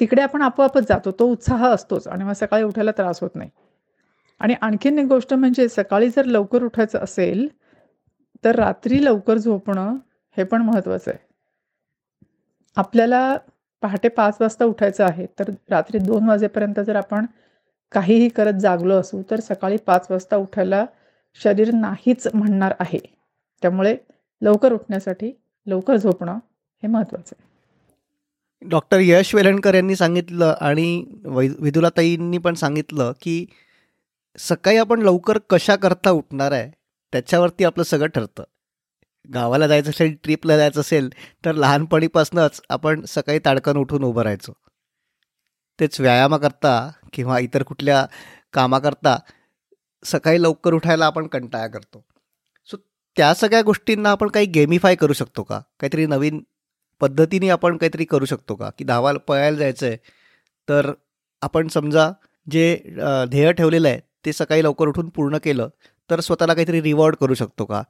तिकडे 0.00 0.22
आपण 0.22 0.42
आपोआपच 0.42 0.88
जातो 0.88 1.10
तो 1.18 1.26
उत्साह 1.26 1.66
असतोच 1.68 2.06
आणि 2.08 2.24
मग 2.24 2.32
सकाळी 2.32 2.64
उठायला 2.64 2.90
त्रास 2.90 3.20
होत 3.20 3.30
नाही. 3.34 3.50
आणि 4.40 4.54
आणखीन 4.60 4.98
एक 4.98 5.06
गोष्ट 5.06 5.34
म्हणजे 5.34 5.68
सकाळी 5.68 6.08
जर 6.10 6.24
लवकर 6.24 6.62
उठायचं 6.64 6.98
असेल 6.98 7.48
तर 8.44 8.56
रात्री 8.56 9.04
लवकर 9.04 9.38
झोपणं 9.38 9.96
हे 10.36 10.44
पण 10.44 10.62
महत्त्वाचं 10.62 11.10
आहे. 11.10 11.18
आपल्याला 12.76 13.36
पहाटे 13.82 14.08
पाच 14.08 14.36
वाजता 14.40 14.64
उठायचं 14.64 15.04
आहे 15.04 15.26
तर 15.38 15.50
रात्री 15.70 15.98
दोन 15.98 16.28
वाजेपर्यंत 16.28 16.80
जर 16.80 16.96
आपण 16.96 17.26
काहीही 17.92 18.28
करत 18.28 18.60
जागलो 18.60 18.94
असू 19.00 19.22
तर 19.30 19.40
सकाळी 19.40 19.76
पाच 19.76 20.06
वाजता 20.10 20.36
उठायला 20.36 20.84
शरीर 21.40 21.72
नाहीच 21.74 22.26
म्हणणार 22.34 22.74
आहे. 22.80 22.98
त्यामुळे 23.62 23.96
लवकर 24.42 24.72
उठण्यासाठी 24.72 25.32
लवकर 25.66 25.96
झोपणं 25.96 26.38
हे 26.82 26.88
महत्त्वाचं 26.88 27.34
आहे. 27.38 28.68
डॉक्टर 28.68 28.98
यश 29.00 29.34
वेलणकर 29.34 29.74
यांनी 29.74 29.96
सांगितलं 29.96 30.54
आणि 30.60 31.04
वै 31.24 31.48
विदुलाताईंनी 31.58 32.38
पण 32.38 32.54
सांगितलं 32.54 33.12
की 33.20 33.44
सकाळी 34.38 34.76
आपण 34.76 35.02
लवकर 35.02 35.38
कशा 35.50 35.76
करता 35.76 36.10
उठणार 36.10 36.52
आहे 36.52 36.70
त्याच्यावरती 37.14 37.64
आपलं 37.64 37.84
सगळं 37.84 38.06
ठरतं. 38.14 38.44
गावाला 39.24 39.66
जायचं 39.68 39.90
असेल 39.90 40.14
ट्रिपला 40.22 40.56
जायचं 40.56 40.80
असेल 40.80 41.08
तर 41.44 41.54
लहानपणीपासूनच 41.54 42.60
आपण 42.70 43.04
सकाळी 43.08 43.38
ताडकन 43.44 43.76
उठून 43.76 44.04
उभं 44.04 44.22
राहायचो. 44.22 44.52
तेच 45.78 46.00
व्यायामाकरता 46.00 46.90
किंवा 47.12 47.38
इतर 47.38 47.62
कुठल्या 47.62 48.04
कामाकरता 48.54 49.16
सकाळी 50.02 50.42
लवकर 50.42 50.74
उठायला 50.74 51.06
आपण 51.06 51.26
कंटाळा 51.26 51.66
करतो. 51.66 52.04
सो 52.70 52.76
त्या 53.16 53.32
सगळ्या 53.34 53.62
गोष्टींना 53.62 54.10
आपण 54.10 54.28
काही 54.28 54.46
गेमिफाय 54.46 54.94
करू 54.96 55.12
शकतो 55.12 55.42
का? 55.42 55.60
काहीतरी 55.80 56.06
नवीन 56.06 56.42
पद्धतीने 57.00 57.48
आपण 57.50 57.76
काहीतरी 57.76 58.04
करू 58.04 58.24
शकतो 58.24 58.54
का? 58.54 58.70
की 58.78 58.84
धावायला 58.84 59.18
पळायला 59.28 59.58
जायचं 59.58 59.86
आहे 59.86 59.96
तर 60.68 60.92
आपण 61.42 61.68
समजा 61.68 62.10
जे 62.46 62.76
ध्येय 63.30 63.52
ठेवलेलं 63.52 63.88
आहे 63.88 64.00
ते 64.26 64.32
सकाळी 64.32 64.62
लवकर 64.64 64.88
उठून 64.88 65.08
पूर्ण 65.08 65.38
केलं 65.38 65.68
तर 66.10 66.20
स्वतःला 66.20 66.54
काहीतरी 66.54 66.82
रिवॉर्ड 66.82 67.16
करू 67.16 67.34
शकतो 67.34 67.64
का? 67.64 67.82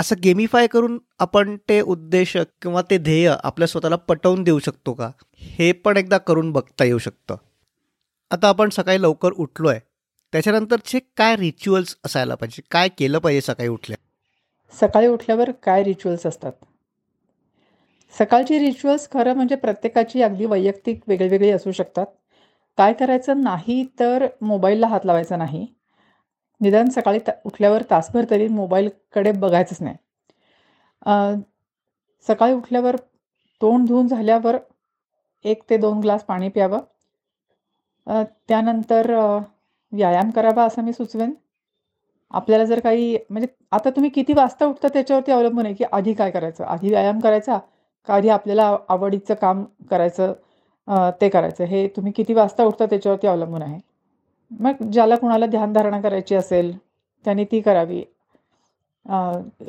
असं 0.00 0.16
गेमिफाय 0.24 0.66
करून 0.66 0.98
आपण 1.18 1.56
ते 1.68 1.80
उद्देश 1.80 2.36
किंवा 2.36 2.82
ते 2.82 2.98
ध्येय 2.98 3.34
आपल्या 3.44 3.68
स्वतःला 3.68 3.96
पटवून 3.96 4.42
देऊ 4.42 4.58
शकतो 4.58 4.94
का? 4.94 5.10
हे 5.38 5.72
पण 5.72 5.96
एकदा 5.96 6.18
करून 6.18 6.52
बघता 6.52 6.84
येऊ 6.84 6.98
शकतं. 6.98 7.36
आता 8.30 8.48
आपण 8.48 8.68
सकाळी 8.68 9.02
लवकर 9.02 9.32
उठलो 9.32 9.68
आहे 9.68 9.80
त्याच्यानंतरचे 10.32 10.98
काय 11.16 11.36
रिच्युअल्स 11.36 11.96
असायला 12.04 12.34
पाहिजे? 12.34 12.62
काय 12.70 12.88
केलं 12.88 13.18
पाहिजे 13.18 13.40
सकाळी 13.40 13.68
उठल्या? 13.68 13.96
सकाळी 14.80 15.06
उठल्यावर 15.06 15.50
काय 15.50 15.82
रिच्युअल्स 15.82 16.26
असतात? 16.26 16.52
सकाळची 18.18 18.58
रिच्युअल्स 18.58 19.10
खरं 19.10 19.34
म्हणजे 19.34 19.54
प्रत्येकाची 19.54 20.22
अगदी 20.22 20.44
वैयक्तिक 20.44 21.00
वेगळीवेगळी 21.08 21.50
असू 21.50 21.72
शकतात. 21.72 22.06
काय 22.76 22.92
करायचं 22.92 23.40
नाही 23.40 23.86
तर 24.00 24.26
मोबाईलला 24.42 24.86
हात 24.86 25.00
लावायचा 25.04 25.36
नाही. 25.36 25.66
निदान 26.62 26.88
सकाळी 26.90 27.18
त 27.18 27.30
उठल्यावर 27.44 27.82
तासभर 27.90 28.24
तरी 28.30 28.48
मोबाईलकडे 28.50 29.32
बघायचंच 29.34 29.82
नाही. 29.82 29.96
सकाळी 32.26 32.52
उठल्यावर 32.54 32.96
तोंड 33.60 33.86
धुवून 33.88 34.06
झाल्यावर 34.08 34.56
एक 35.44 35.62
ते 35.70 35.76
दोन 35.76 36.00
ग्लास 36.00 36.24
पाणी 36.24 36.48
प्यावं. 36.48 36.80
त्यानंतर 38.48 39.10
व्यायाम 39.92 40.30
करावा 40.30 40.64
असं 40.64 40.82
मी 40.84 40.92
सुचवेन. 40.92 41.32
आपल्याला 42.34 42.64
जर 42.64 42.80
काही 42.80 43.16
म्हणजे 43.30 43.48
आता 43.72 43.90
तुम्ही 43.90 44.10
किती 44.10 44.32
वाजता 44.34 44.66
उठता 44.66 44.88
त्याच्यावरती 44.88 45.32
अवलंबून 45.32 45.66
आहे 45.66 45.74
की 45.74 45.84
आधी 45.92 46.12
काय 46.14 46.30
करायचं? 46.30 46.64
आधी 46.64 46.90
व्यायाम 46.90 47.18
करायचा 47.20 47.58
का 48.08 48.14
आधी 48.14 48.28
आपल्याला 48.30 48.76
आवडीचं 48.88 49.34
काम 49.34 49.64
करायचं 49.90 50.32
ते 51.20 51.28
करायचं? 51.28 51.64
हे 51.64 51.86
तुम्ही 51.96 52.12
किती 52.12 52.34
वाजता 52.34 52.64
उठता 52.64 52.86
त्याच्यावरती 52.86 53.26
अवलंबून 53.26 53.62
आहे? 53.62 53.78
मग 54.60 54.82
ज्याला 54.92 55.16
कुणाला 55.16 55.46
ध्यानधारणा 55.46 56.00
करायची 56.00 56.34
असेल 56.34 56.76
त्यांनी 57.24 57.44
ती 57.44 57.60
करावी. 57.60 58.02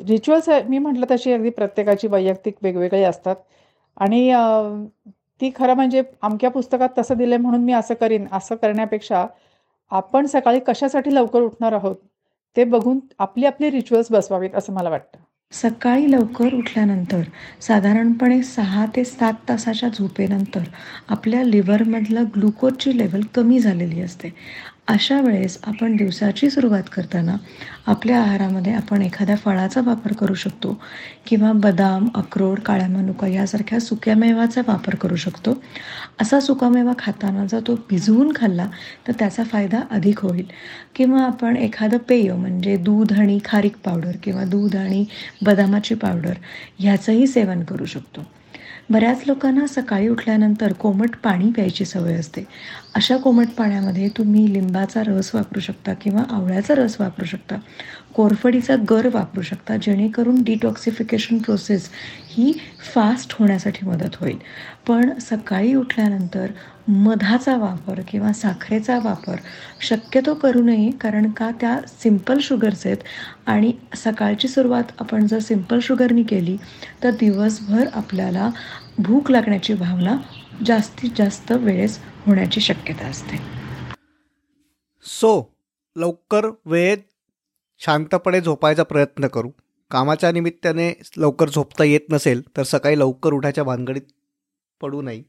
रिच्युअल्स 0.08 0.48
मी 0.68 0.78
म्हटलं 0.78 1.06
तशी 1.10 1.32
अगदी 1.32 1.50
प्रत्येकाची 1.50 2.08
वैयक्तिक 2.08 2.54
वेगवेगळी 2.62 3.02
असतात. 3.02 3.36
आणि 3.96 4.30
ती 5.40 5.50
खरं 5.56 5.74
म्हणजे 5.74 6.02
अमक्या 6.22 6.50
पुस्तकात 6.50 6.88
तसं 6.98 7.16
दिलं 7.16 7.36
म्हणून 7.36 7.64
मी 7.64 7.72
असं 7.72 7.94
करीन. 7.94 8.26
असं 8.32 8.54
करण्यापेक्षा 8.56 9.26
आपण 9.90 10.26
सकाळी 10.26 10.60
कशासाठी 10.66 11.14
लवकर 11.14 11.42
उठणार 11.42 11.72
आहोत 11.72 11.96
ते 12.56 12.64
बघून 12.64 12.98
आपली 13.18 13.46
आपली 13.46 13.70
रिच्युअल्स 13.70 14.10
बसवावीत 14.12 14.54
असं 14.54 14.72
मला 14.72 14.90
वाटतं. 14.90 15.18
सकाळी 15.52 16.10
लवकर 16.10 16.54
उठल्यानंतर 16.54 17.22
साधारणपणे 17.60 18.42
सहा 18.42 18.84
ते 18.96 19.04
सात 19.04 19.34
तासाच्या 19.48 19.88
झोपेनंतर 19.88 20.62
आपल्या 21.08 21.42
लिव्हरमधलं 21.42 22.24
ग्लुकोजची 22.36 22.96
लेवल 22.98 23.20
कमी 23.34 23.58
झालेली 23.58 24.00
असते. 24.02 24.32
अशा 24.88 25.20
वेळेस 25.20 25.56
आपण 25.66 25.94
दिवसाची 25.96 26.48
सुरुवात 26.50 26.88
करताना 26.92 27.36
आपल्या 27.86 28.18
आहारामध्ये 28.20 28.72
आपण 28.74 29.02
एखाद्या 29.02 29.36
फळाचा 29.36 29.80
वापर 29.86 30.12
करू 30.12 30.34
शकतो 30.34 30.72
किंवा 31.26 31.52
बदाम 31.52 32.08
अक्रोड 32.14 32.60
काळ्या 32.60 32.88
मनुका 32.88 33.28
यासारख्या 33.28 33.80
सुक्यामेवाचा 33.80 34.60
वापर 34.66 34.94
करू 34.94 35.16
शकतो. 35.16 35.54
असा 36.20 36.40
सुकामेवा 36.40 36.92
खाताना 36.98 37.46
जर 37.46 37.60
तो 37.66 37.74
भिजवून 37.90 38.32
खाल्ला 38.36 38.66
तर 39.08 39.12
त्याचा 39.18 39.44
फायदा 39.44 39.80
अधिक 39.90 40.20
होईल. 40.20 40.46
किंवा 40.94 41.24
आपण 41.24 41.56
एखादं 41.56 41.98
पेय 42.08 42.32
म्हणजे 42.32 42.76
दूध 42.76 43.12
आणि 43.12 43.38
खारीक 43.44 43.76
पावडर 43.84 44.16
किंवा 44.22 44.44
दूध 44.44 44.76
आणि 44.76 45.04
बदामाची 45.42 45.94
पावडर 45.94 46.34
ह्याचंही 46.78 47.26
सेवन 47.26 47.64
करू 47.64 47.84
शकतो. 47.86 48.24
बऱ्याच 48.90 49.22
लोकांना 49.26 49.66
सकाळी 49.66 50.08
उठल्यानंतर 50.08 50.72
कोमट 50.72 51.16
पाणी 51.16 51.50
प्यायची 51.50 51.84
सवय 51.84 52.14
असते. 52.14 52.44
अशा 52.94 53.16
कोमट 53.16 53.48
पाण्यामध्ये 53.58 54.08
तुम्ही 54.08 54.52
लिंबाचा 54.52 55.02
रस 55.06 55.30
वापरू 55.34 55.60
शकता 55.60 55.94
किंवा 55.94 56.22
आवळ्याचा 56.30 56.74
रस 56.74 56.96
वापरू 57.00 57.24
शकता. 57.24 57.56
कोरफडीचा 58.14 58.74
गर 58.90 59.08
वापरू 59.14 59.42
शकता 59.42 59.76
जेणेकरून 59.76 60.42
डिटॉक्सिफिकेशन 60.42 61.38
प्रोसेस 61.38 61.88
ही 62.28 62.52
फास्ट 62.94 63.34
होण्यासाठी 63.38 63.86
मदत 63.86 64.16
होईल. 64.20 64.38
पण 64.88 65.10
सकाळी 65.20 65.74
उठल्यानंतर 65.74 66.50
मधाचा 66.88 67.56
वापर 67.56 68.00
किंवा 68.08 68.32
साखरेचा 68.32 68.98
वापर 69.04 69.36
शक्यतो 69.80 70.34
करू 70.34 70.62
नये 70.62 70.90
कारण 70.90 71.30
का 71.30 71.50
त्या 71.60 71.78
सिंपल 72.02 72.38
शुगर्स 72.42 72.86
आहेत. 72.86 72.96
आणि 73.46 73.72
सकाळची 73.96 74.48
सुरुवात 74.48 74.92
आपण 75.00 75.26
जर 75.26 75.38
सिंपल 75.38 75.78
शुगरनी 75.82 76.22
केली 76.22 76.56
तर 77.02 77.10
दिवसभर 77.10 77.86
आपल्याला 77.94 78.50
भूक 78.98 79.30
लागण्याची 79.30 79.74
भावना 79.74 80.16
जास्तीत 80.66 81.10
जास्त 81.18 81.52
वेळेस 81.52 81.98
होण्याची 82.26 82.60
शक्यता 82.60 83.06
असते. 83.06 83.40
सो 85.04 85.32
लवकर 85.96 86.50
वेळेत 86.66 86.98
शांतपणे 87.78 88.40
झोपायचा 88.40 88.82
प्रयत्न 88.82 89.26
करू. 89.26 89.50
कामाच्या 89.90 90.32
निमित्ताने 90.32 91.02
लवकर 91.16 91.48
झोपता 91.48 91.84
येत 91.84 92.00
नसेल 92.10 92.42
तर 92.56 92.62
सकाळी 92.62 92.98
लवकर 92.98 93.32
उठायच्या 93.32 93.64
भानगडीत 93.64 94.02
पडू 94.80 95.02
नये. 95.02 95.22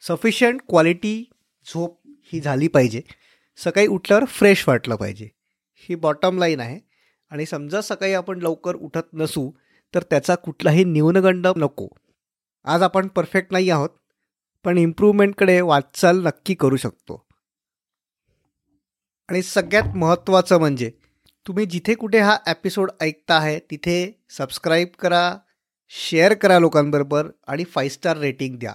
सफिशियंट 0.00 0.60
क्वालिटी 0.68 1.30
झोप 1.66 2.00
ही 2.06 2.40
झाली 2.40 2.68
पाहिजे. 2.68 3.02
सकाळी 3.56 3.86
उठल्यावर 3.86 4.24
फ्रेश 4.24 4.68
वाटलं 4.68 4.96
पाहिजे. 4.96 5.28
ही 5.74 5.94
बॉटम 5.94 6.38
लाईन 6.38 6.60
आहे. 6.60 6.80
आणि 7.30 7.46
समजा 7.46 7.80
सकाळी 7.80 8.12
आपण 8.12 8.38
लवकर 8.38 8.74
उठत 8.74 9.14
नसू 9.14 9.50
तर 9.94 10.02
त्याचा 10.02 10.34
कुठलाही 10.34 10.84
न्यूनगंड 10.84 11.46
नको. 11.46 11.88
आज 12.64 12.82
आपण 12.82 13.08
परफेक्ट 13.08 13.52
नाही 13.52 13.70
आहोत 13.70 13.90
पण 14.64 14.78
इम्प्रूव्हमेंटकडे 14.78 15.60
वाटचाल 15.60 16.26
नक्की 16.26 16.54
करू 16.54 16.76
शकतो. 16.76 17.26
आणि 19.28 19.42
सगळ्यात 19.42 19.96
महत्त्वाचं 19.96 20.58
म्हणजे 20.58 20.92
तुम्ही 21.46 21.66
जिथे 21.66 21.94
कुठे 21.94 22.18
हा 22.18 22.36
एपिसोड 22.48 22.90
ऐकता 23.00 23.34
आहे 23.34 23.58
तिथे 23.70 24.20
सबस्क्राईब 24.30 24.88
करा 24.98 25.38
शेअर 25.88 26.34
करा 26.34 26.58
लोकांबरोबर 26.58 27.28
आणि 27.46 27.64
फाईव्ह 27.64 27.92
स्टार 27.92 28.16
रेटिंग 28.16 28.58
द्या. 28.58 28.74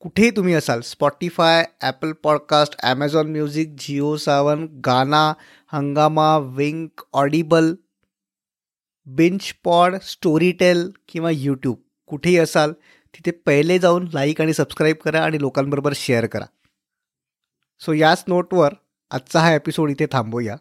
कुठेही 0.00 0.30
तुम्ही 0.30 0.54
असाल 0.54 0.80
Spotify 0.80 1.64
Apple 1.82 2.12
podcast 2.12 2.76
Amazon 2.82 3.30
music 3.30 3.74
JioSaavn 4.16 4.66
Gaana 4.86 5.32
Hungama 5.72 6.38
Wynk 6.38 7.02
Audible 7.12 7.74
बिंच 9.06 9.54
पॉड 9.64 9.96
स्टोरीटेल 10.02 10.90
किंवा 11.08 11.30
यूट्यूब 11.30 11.76
कुठेही 12.06 12.38
असाल 12.38 12.72
तिथे 13.14 13.30
पहिले 13.30 13.78
जाऊन 13.78 14.08
लाईक 14.12 14.40
आणि 14.40 14.54
सबस्क्राईब 14.54 14.96
करा 14.96 15.24
आणि 15.24 15.40
लोकांबरोबर 15.40 15.92
शेअर 15.96 16.26
करा. 16.26 16.46
सो 17.80 17.92
याच 17.92 18.24
नोटवर 18.28 18.74
आजचा 19.10 19.40
हा 19.40 19.54
एपिसोड 19.54 19.90
इथे 19.90 20.06
थांबूया. 20.12 20.56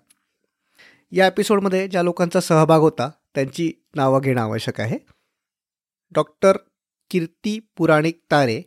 या 1.11 1.27
एपिसोडमध्ये 1.27 1.87
ज्या 1.87 2.03
लोकांचा 2.03 2.39
सहभाग 2.39 2.79
होता 2.79 3.09
त्यांची 3.35 3.71
नावं 3.95 4.21
घेणं 4.21 4.41
आवश्यक 4.41 4.81
आहे. 4.81 4.97
डॉक्टर 6.11 6.57
कीर्ती 7.09 7.59
पुराणिक 7.77 8.21
तारे 8.31 8.61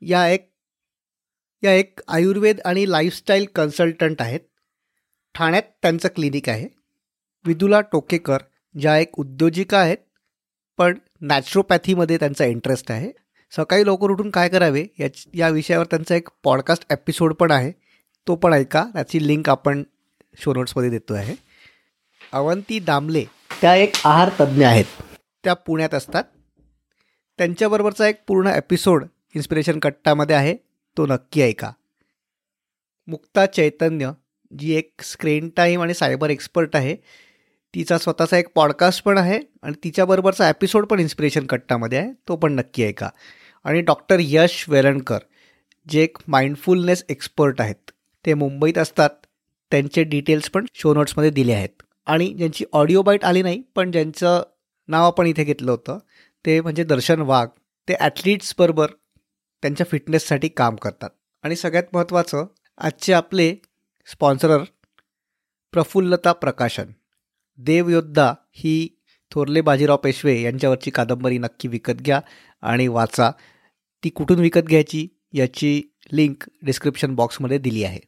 या 0.00 0.28
एक 0.28 0.54
या 1.62 1.72
एक 1.72 2.00
आयुर्वेद 2.08 2.60
आणि 2.64 2.90
लाईफस्टाईल 2.90 3.46
कन्सल्टंट 3.54 4.22
आहेत. 4.22 4.40
ठाण्यात 5.34 5.62
त्यांचं 5.82 6.08
क्लिनिक 6.08 6.48
आहे. 6.48 6.68
विदुला 7.44 7.80
टोकेकर 7.80 8.38
ज्या 8.80 8.98
एक 8.98 9.18
उद्योजिका 9.18 9.78
आहेत 9.78 9.98
पण 10.76 10.98
नॅचरोपॅथीमध्ये 11.20 12.16
त्यांचा 12.16 12.44
इंटरेस्ट 12.44 12.90
आहे. 12.90 13.12
सकाळी 13.50 13.86
लवकर 13.86 14.10
उठून 14.10 14.30
काय 14.30 14.48
करावे 14.48 14.86
या 14.98 15.08
या 15.34 15.48
विषयावर 15.48 15.86
त्यांचा 15.86 16.14
एक 16.14 16.28
पॉडकास्ट 16.42 16.92
एपिसोड 16.92 17.34
पण 17.34 17.50
आहे. 17.50 17.72
तो 18.26 18.36
पण 18.36 18.52
ऐका 18.52 18.84
त्याची 18.94 19.26
लिंक 19.26 19.48
आपण 19.48 19.82
शो 20.38 20.54
नोट्समध्ये 20.54 20.90
देतो 20.90 21.14
आहे 21.14 21.47
अवंती 22.32 22.78
दामले 22.78 23.24
त्या 23.60 23.74
एक 23.74 23.92
आहार 24.04 24.30
तज्ज्ञ 24.40 24.66
आहेत. 24.66 24.84
त्या 25.44 25.54
पुण्यात 25.54 25.94
असतात. 25.94 26.24
त्यांच्याबरोबरचा 27.38 28.08
एक 28.08 28.16
पूर्ण 28.26 28.46
एपिसोड 28.46 29.04
इन्स्पिरेशन 29.34 29.78
कट्टामध्ये 29.78 30.36
आहे. 30.36 30.56
तो 30.96 31.06
नक्की 31.06 31.42
ऐका. 31.42 31.70
मुक्ता 33.06 33.46
चैतन्य 33.46 34.10
जी 34.58 34.74
एक 34.74 35.00
स्क्रीन 35.02 35.48
टाईम 35.48 35.82
आणि 35.82 35.94
सायबर 35.94 36.30
एक्सपर्ट 36.30 36.76
आहे 36.76 36.96
तिचा 37.74 37.98
स्वतःचा 37.98 38.38
एक 38.38 38.48
पॉडकास्ट 38.54 39.04
पण 39.04 39.18
आहे 39.18 39.40
आणि 39.62 39.74
तिच्याबरोबरचा 39.84 40.48
एपिसोड 40.48 40.86
पण 40.86 41.00
इन्स्पिरेशन 41.00 41.46
कट्टामध्ये 41.46 41.98
आहे. 41.98 42.12
तो 42.28 42.36
पण 42.36 42.52
नक्की 42.52 42.84
ऐका. 42.84 43.08
आणि 43.64 43.80
डॉक्टर 43.80 44.16
यश 44.20 44.64
वेलणकर 44.68 45.18
जे 45.88 46.02
एक 46.02 46.16
माइंडफुलनेस 46.28 47.04
एक्सपर्ट 47.08 47.60
आहेत. 47.60 47.90
ते 48.26 48.34
मुंबईत 48.34 48.78
असतात. 48.78 49.10
त्यांचे 49.70 50.02
डिटेल्स 50.02 50.50
पण 50.50 50.66
शो 50.74 50.94
नोट्समध्ये 50.94 51.30
दिले 51.30 51.52
आहेत. 51.52 51.82
आणि 52.08 52.26
ज्यांची 52.28 52.64
ऑडिओ 52.72 53.02
बाईट 53.02 53.24
आली 53.24 53.42
नाही 53.42 53.62
पण 53.74 53.90
ज्यांचं 53.90 54.42
नाव 54.88 55.06
आपण 55.06 55.26
इथे 55.26 55.44
घेतलं 55.44 55.70
होतं 55.70 55.98
ते 56.44 56.60
म्हणजे 56.60 56.84
दर्शन 56.84 57.20
वाघ 57.20 57.48
ते 57.88 57.94
ॲथलीट्सबरोबर 58.00 58.90
त्यांच्या 59.62 59.86
फिटनेससाठी 59.90 60.48
काम 60.48 60.76
करतात. 60.76 61.10
आणि 61.42 61.56
सगळ्यात 61.56 61.84
महत्त्वाचं 61.92 62.46
आजचे 62.78 63.12
आपले 63.12 63.54
स्पॉन्सरर 64.06 64.64
प्रफुल्लता 65.72 66.32
प्रकाशन. 66.32 66.84
देवयोद्धा 67.58 68.32
ही 68.52 68.88
थोरले 69.30 69.60
बाजीराव 69.60 69.96
पेशवे 69.96 70.40
यांच्यावरची 70.40 70.90
कादंबरी 70.90 71.38
नक्की 71.38 71.68
विकत 71.68 72.02
घ्या 72.02 72.20
आणि 72.62 72.88
वाचा. 72.88 73.30
ती 74.04 74.08
कुठून 74.08 74.38
विकत 74.38 74.68
घ्यायची 74.68 75.08
याची 75.32 75.82
लिंक 76.12 76.44
डिस्क्रिप्शन 76.62 77.14
बॉक्समध्ये 77.14 77.58
दिली 77.58 77.84
आहे. 77.84 78.00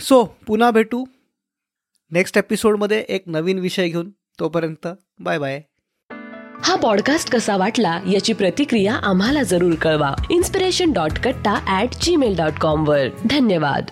सो 0.00 0.24
पुन्हा 0.46 0.70
भेटू. 0.70 1.04
नेक्स्ट 2.14 2.38
एपिसोडमध्ये 2.38 3.04
एक 3.08 3.22
नवीन 3.26 3.58
विषय 3.58 3.88
घेऊन 3.88 4.10
तोपर्यंत 4.10 4.88
बाय 5.18 5.38
बाय. 5.38 5.62
हा 6.64 6.74
पॉडकास्ट 6.74 7.30
कसा 7.30 7.56
वाटला 7.56 8.00
याची 8.12 8.32
प्रतिक्रिया 8.32 8.94
आम्हाला 8.94 9.42
जरूर 9.42 9.74
कळवा. 9.74 10.14
Inspiration 10.30 10.92
dot 10.92 11.12
Katta 11.12 11.82
at 11.82 11.88
Gmail 12.02 12.36
dot 12.36 12.52
com 12.60 12.88
वर. 12.88 13.08
धन्यवाद. 13.30 13.84